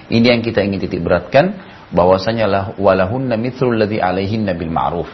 [0.10, 1.58] Ini yang kita ingin titik beratkan
[1.90, 5.10] bahwasanya walahunna mithlul ladzi alaihinna bil ma'ruf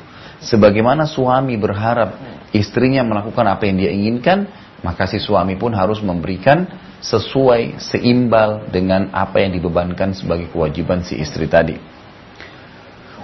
[0.46, 2.22] Sebagaimana suami berharap
[2.54, 4.46] istrinya melakukan apa yang dia inginkan,
[4.86, 6.70] maka si suami pun harus memberikan
[7.02, 11.78] sesuai seimbal dengan apa yang dibebankan sebagai kewajiban si istri tadi.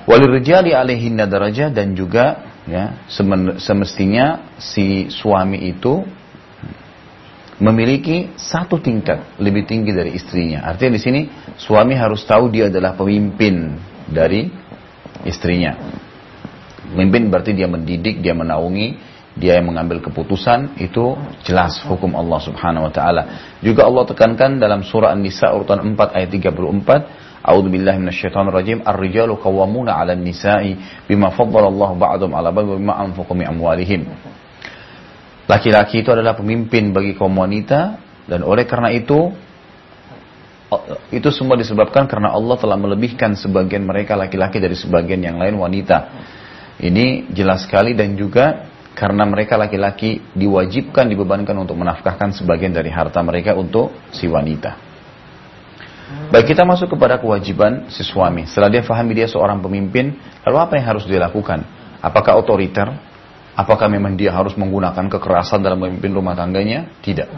[0.09, 3.05] Walirjali alaihinna darajah dan juga ya
[3.61, 6.01] semestinya si suami itu
[7.61, 10.65] memiliki satu tingkat lebih tinggi dari istrinya.
[10.65, 11.22] Artinya di sini
[11.61, 13.78] suami harus tahu dia adalah pemimpin
[14.09, 14.49] dari
[15.22, 15.78] istrinya.
[16.92, 19.00] Memimpin berarti dia mendidik, dia menaungi,
[19.32, 21.16] dia yang mengambil keputusan itu
[21.48, 23.24] jelas hukum Allah Subhanahu wa taala.
[23.64, 28.78] Juga Allah tekankan dalam surah An-Nisa urutan 4 ayat 34, A'udzu billahi minasyaitonir rajim.
[28.86, 30.78] Ar-rijalu qawwamuna 'alan nisa'i
[31.10, 34.06] bima faddala Allah ba'dhum 'ala ba'd bima anfaqu min amwalihim.
[35.50, 37.98] Laki-laki itu adalah pemimpin bagi kaum wanita
[38.30, 39.34] dan oleh karena itu
[41.12, 45.98] itu semua disebabkan karena Allah telah melebihkan sebagian mereka laki-laki dari sebagian yang lain wanita.
[46.82, 48.66] Ini jelas sekali dan juga
[48.98, 54.90] karena mereka laki-laki diwajibkan dibebankan untuk menafkahkan sebagian dari harta mereka untuk si wanita.
[56.34, 58.50] Baik kita masuk kepada kewajiban si suami.
[58.50, 61.64] Setelah dia fahami dia seorang pemimpin, lalu apa yang harus dia lakukan?
[62.02, 62.90] Apakah otoriter?
[63.54, 66.90] Apakah memang dia harus menggunakan kekerasan dalam memimpin rumah tangganya?
[67.00, 67.30] Tidak.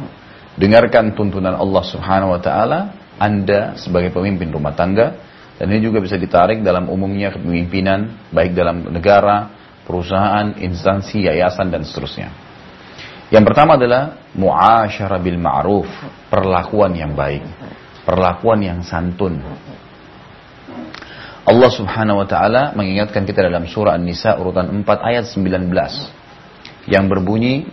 [0.55, 2.79] Dengarkan tuntunan Allah Subhanahu wa taala,
[3.19, 8.89] Anda sebagai pemimpin rumah tangga dan ini juga bisa ditarik dalam umumnya kepemimpinan, baik dalam
[8.89, 9.53] negara,
[9.85, 12.33] perusahaan, instansi, yayasan, dan seterusnya.
[13.29, 15.89] Yang pertama adalah muasyarah bil ma'ruf,
[16.29, 17.45] perlakuan yang baik,
[18.05, 19.41] perlakuan yang santun.
[21.43, 25.67] Allah Subhanahu wa taala mengingatkan kita dalam surah An-Nisa urutan 4 ayat 19
[26.87, 27.67] yang berbunyi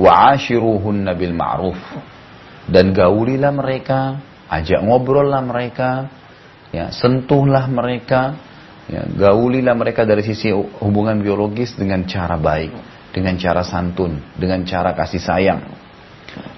[0.00, 1.76] wa'ashiruhunna bil ma'ruf
[2.72, 4.16] dan gaulilah mereka,
[4.48, 6.08] ajak ngobrollah mereka
[6.72, 8.34] ya sentuhlah mereka
[8.88, 12.72] ya gaulilah mereka dari sisi hubungan biologis dengan cara baik
[13.12, 15.60] dengan cara santun dengan cara kasih sayang.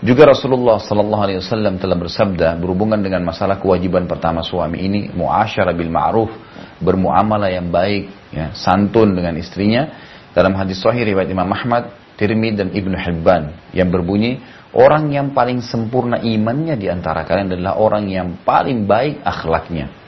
[0.07, 5.75] Juga Rasulullah Sallallahu Alaihi Wasallam telah bersabda berhubungan dengan masalah kewajiban pertama suami ini muasyarah
[5.75, 6.31] bil ma'ruf
[6.79, 9.91] bermuamalah yang baik ya, santun dengan istrinya.
[10.31, 14.39] Dalam hadis sahih riwayat Imam Ahmad Tirmidzi dan Ibnu Hibban yang berbunyi
[14.75, 20.04] orang yang paling sempurna imannya di antara kalian adalah orang yang paling baik akhlaknya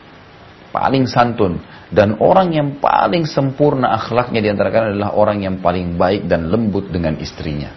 [0.76, 1.56] paling santun
[1.88, 6.52] dan orang yang paling sempurna akhlaknya di antara kalian adalah orang yang paling baik dan
[6.52, 7.72] lembut dengan istrinya.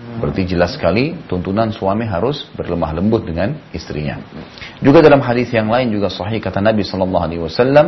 [0.00, 4.16] Berarti jelas sekali tuntunan suami harus berlemah lembut dengan istrinya.
[4.80, 7.86] Juga dalam hadis yang lain juga sahih kata Nabi Shallallahu Alaihi Wasallam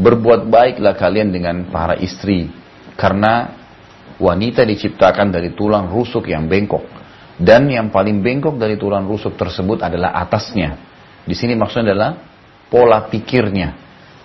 [0.00, 2.48] berbuat baiklah kalian dengan para istri
[2.96, 3.52] karena
[4.16, 6.88] wanita diciptakan dari tulang rusuk yang bengkok
[7.36, 10.80] dan yang paling bengkok dari tulang rusuk tersebut adalah atasnya.
[11.28, 12.10] Di sini maksudnya adalah
[12.68, 13.74] pola pikirnya.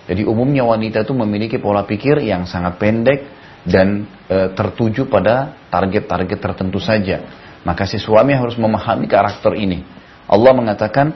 [0.06, 3.20] Jadi umumnya wanita itu memiliki pola pikir yang sangat pendek
[3.62, 7.22] dan e, tertuju pada target-target tertentu saja.
[7.62, 9.86] Maka si suami harus memahami karakter ini.
[10.26, 11.14] Allah mengatakan,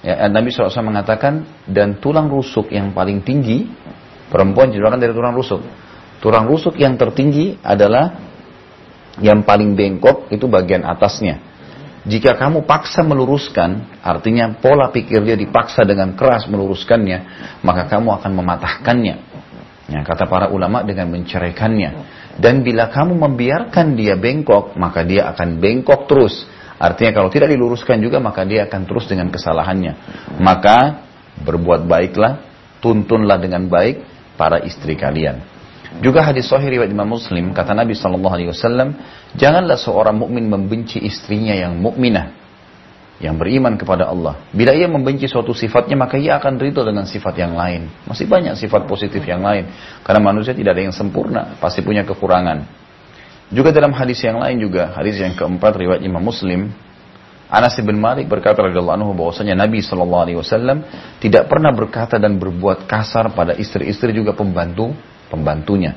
[0.00, 3.68] ya, Nabi SAW mengatakan, dan tulang rusuk yang paling tinggi,
[4.32, 5.60] perempuan dijauhkan dari tulang rusuk.
[6.24, 8.16] Tulang rusuk yang tertinggi adalah
[9.20, 11.51] yang paling bengkok itu bagian atasnya.
[12.02, 17.18] Jika kamu paksa meluruskan, artinya pola pikir dia dipaksa dengan keras meluruskannya,
[17.62, 19.16] maka kamu akan mematahkannya.
[19.86, 21.90] Ya, kata para ulama dengan menceraikannya.
[22.42, 26.42] Dan bila kamu membiarkan dia bengkok, maka dia akan bengkok terus.
[26.82, 29.94] Artinya kalau tidak diluruskan juga, maka dia akan terus dengan kesalahannya.
[30.42, 31.06] Maka
[31.38, 32.42] berbuat baiklah,
[32.82, 34.02] tuntunlah dengan baik
[34.34, 35.38] para istri kalian.
[36.00, 38.96] Juga hadis sahih riwayat Imam Muslim kata Nabi sallallahu alaihi wasallam,
[39.36, 42.40] janganlah seorang mukmin membenci istrinya yang mukminah
[43.22, 44.42] yang beriman kepada Allah.
[44.50, 47.86] Bila ia membenci suatu sifatnya, maka ia akan ridho dengan sifat yang lain.
[48.02, 49.70] Masih banyak sifat positif yang lain.
[50.02, 52.66] Karena manusia tidak ada yang sempurna, pasti punya kekurangan.
[53.54, 56.74] Juga dalam hadis yang lain juga, hadis yang keempat riwayat Imam Muslim,
[57.52, 60.88] Anas bin Malik berkata radhiyallahu anhu bahwasanya Nabi sallallahu alaihi wasallam
[61.20, 64.96] tidak pernah berkata dan berbuat kasar pada istri-istri juga pembantu
[65.32, 65.96] pembantunya.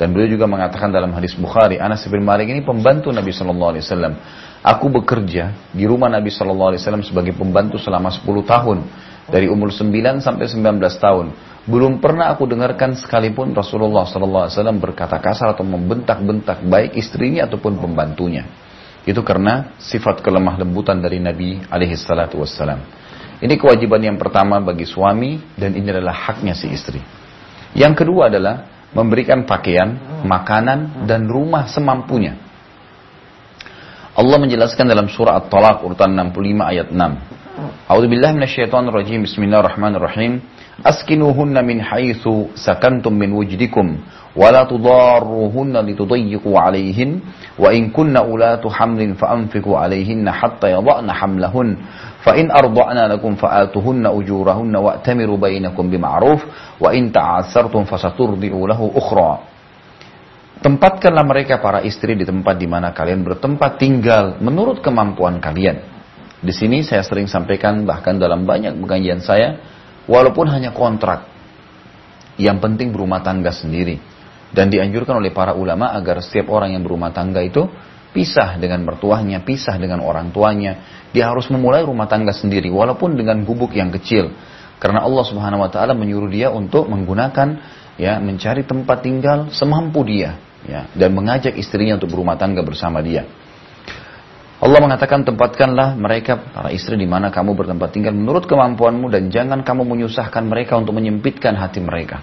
[0.00, 3.84] Dan beliau juga mengatakan dalam hadis Bukhari, Anas bin Malik ini pembantu Nabi sallallahu alaihi
[3.84, 4.14] wasallam.
[4.60, 8.78] Aku bekerja di rumah Nabi Shallallahu Alaihi Wasallam sebagai pembantu selama 10 tahun
[9.32, 11.26] dari umur 9 sampai 19 tahun.
[11.64, 17.48] Belum pernah aku dengarkan sekalipun Rasulullah Shallallahu Alaihi Wasallam berkata kasar atau membentak-bentak baik istrinya
[17.48, 18.44] ataupun pembantunya.
[19.08, 22.84] Itu karena sifat kelemah lembutan dari Nabi alaihi salatu wassalam.
[23.40, 27.00] Ini kewajiban yang pertama bagi suami dan ini adalah haknya si istri.
[27.74, 32.34] Yang kedua adalah memberikan pakaian, makanan, dan rumah semampunya.
[34.10, 37.39] Allah menjelaskan dalam surah At-Talaq urutan 65 ayat 6.
[37.60, 38.94] A'udzu billahi minasyaitonir.
[39.20, 40.40] Bismillahirrahmanirrahim.
[40.80, 44.00] Askinuhunna min haitsu sakantum min wujdikum
[44.32, 47.20] wa la tudarruhunna litudayyiqu 'alayhin
[47.60, 51.76] wa in kunna ulatu hamlin fa'anfiqu 'alayhinna hatta yadh'na hamlahun
[52.24, 56.40] fa in arda'na lakum fa'atuhunna ujurahunna wa'tamiru bainakum bima'ruf
[56.80, 59.44] wa in ta'assartum fasaturdi'u lahu ukhra
[60.64, 65.99] Tempatkanlah mereka para istri di tempat di mana kalian bertempat tinggal menurut kemampuan kalian.
[66.40, 69.60] Di sini saya sering sampaikan bahkan dalam banyak pengajian saya,
[70.08, 71.28] walaupun hanya kontrak,
[72.40, 74.00] yang penting berumah tangga sendiri.
[74.50, 77.70] Dan dianjurkan oleh para ulama agar setiap orang yang berumah tangga itu
[78.10, 81.04] pisah dengan mertuanya, pisah dengan orang tuanya.
[81.14, 84.34] Dia harus memulai rumah tangga sendiri, walaupun dengan gubuk yang kecil.
[84.80, 87.60] Karena Allah Subhanahu Wa Taala menyuruh dia untuk menggunakan
[88.00, 93.28] ya mencari tempat tinggal semampu dia ya, dan mengajak istrinya untuk berumah tangga bersama dia.
[94.60, 99.64] Allah mengatakan tempatkanlah mereka para istri di mana kamu bertempat tinggal menurut kemampuanmu dan jangan
[99.64, 102.20] kamu menyusahkan mereka untuk menyempitkan hati mereka.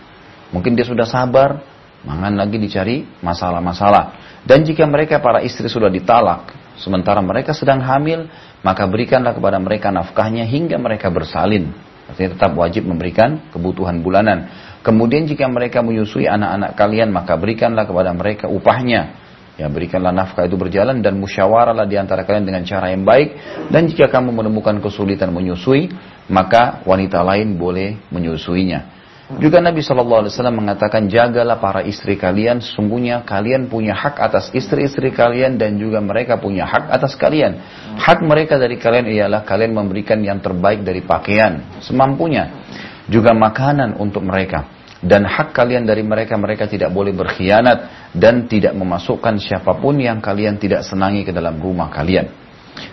[0.53, 1.65] Mungkin dia sudah sabar,
[2.05, 4.37] mangan lagi dicari masalah-masalah.
[4.45, 8.29] Dan jika mereka para istri sudah ditalak, sementara mereka sedang hamil,
[8.61, 11.73] maka berikanlah kepada mereka nafkahnya hingga mereka bersalin.
[12.07, 14.47] Artinya tetap wajib memberikan kebutuhan bulanan.
[14.85, 19.26] Kemudian jika mereka menyusui anak-anak kalian, maka berikanlah kepada mereka upahnya.
[19.57, 23.33] Ya, berikanlah nafkah itu berjalan dan musyawarahlah di antara kalian dengan cara yang baik.
[23.73, 25.89] Dan jika kamu menemukan kesulitan menyusui,
[26.29, 28.93] maka wanita lain boleh menyusuinya.
[29.41, 35.59] Juga Nabi SAW mengatakan jagalah para istri kalian, sesungguhnya kalian punya hak atas istri-istri kalian
[35.59, 37.59] dan juga mereka punya hak atas kalian.
[37.99, 42.63] Hak mereka dari kalian ialah kalian memberikan yang terbaik dari pakaian, semampunya.
[43.09, 48.73] Juga makanan untuk mereka dan hak kalian dari mereka mereka tidak boleh berkhianat dan tidak
[48.73, 52.29] memasukkan siapa pun yang kalian tidak senangi ke dalam rumah kalian.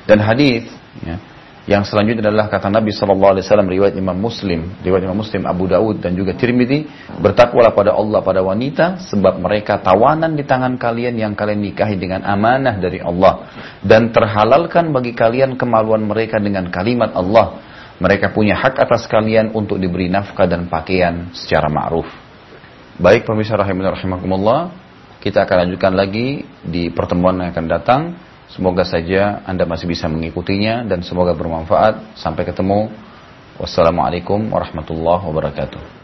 [0.05, 0.69] Dan hadis
[1.01, 1.17] ya,
[1.65, 6.13] yang selanjutnya adalah kata Nabi Wasallam riwayat Imam Muslim, riwayat Imam Muslim Abu Daud dan
[6.13, 6.85] juga Tirmidzi
[7.25, 12.21] bertakwalah pada Allah pada wanita sebab mereka tawanan di tangan kalian yang kalian nikahi dengan
[12.21, 13.49] amanah dari Allah
[13.81, 17.65] dan terhalalkan bagi kalian kemaluan mereka dengan kalimat Allah
[18.03, 22.07] mereka punya hak atas kalian untuk diberi nafkah dan pakaian secara ma'ruf.
[22.99, 24.61] Baik pemirsa rahimahullah rahimakumullah,
[25.19, 28.03] kita akan lanjutkan lagi di pertemuan yang akan datang.
[28.53, 32.15] Semoga saja Anda masih bisa mengikutinya dan semoga bermanfaat.
[32.15, 32.93] Sampai ketemu.
[33.59, 36.04] Wassalamualaikum warahmatullahi wabarakatuh.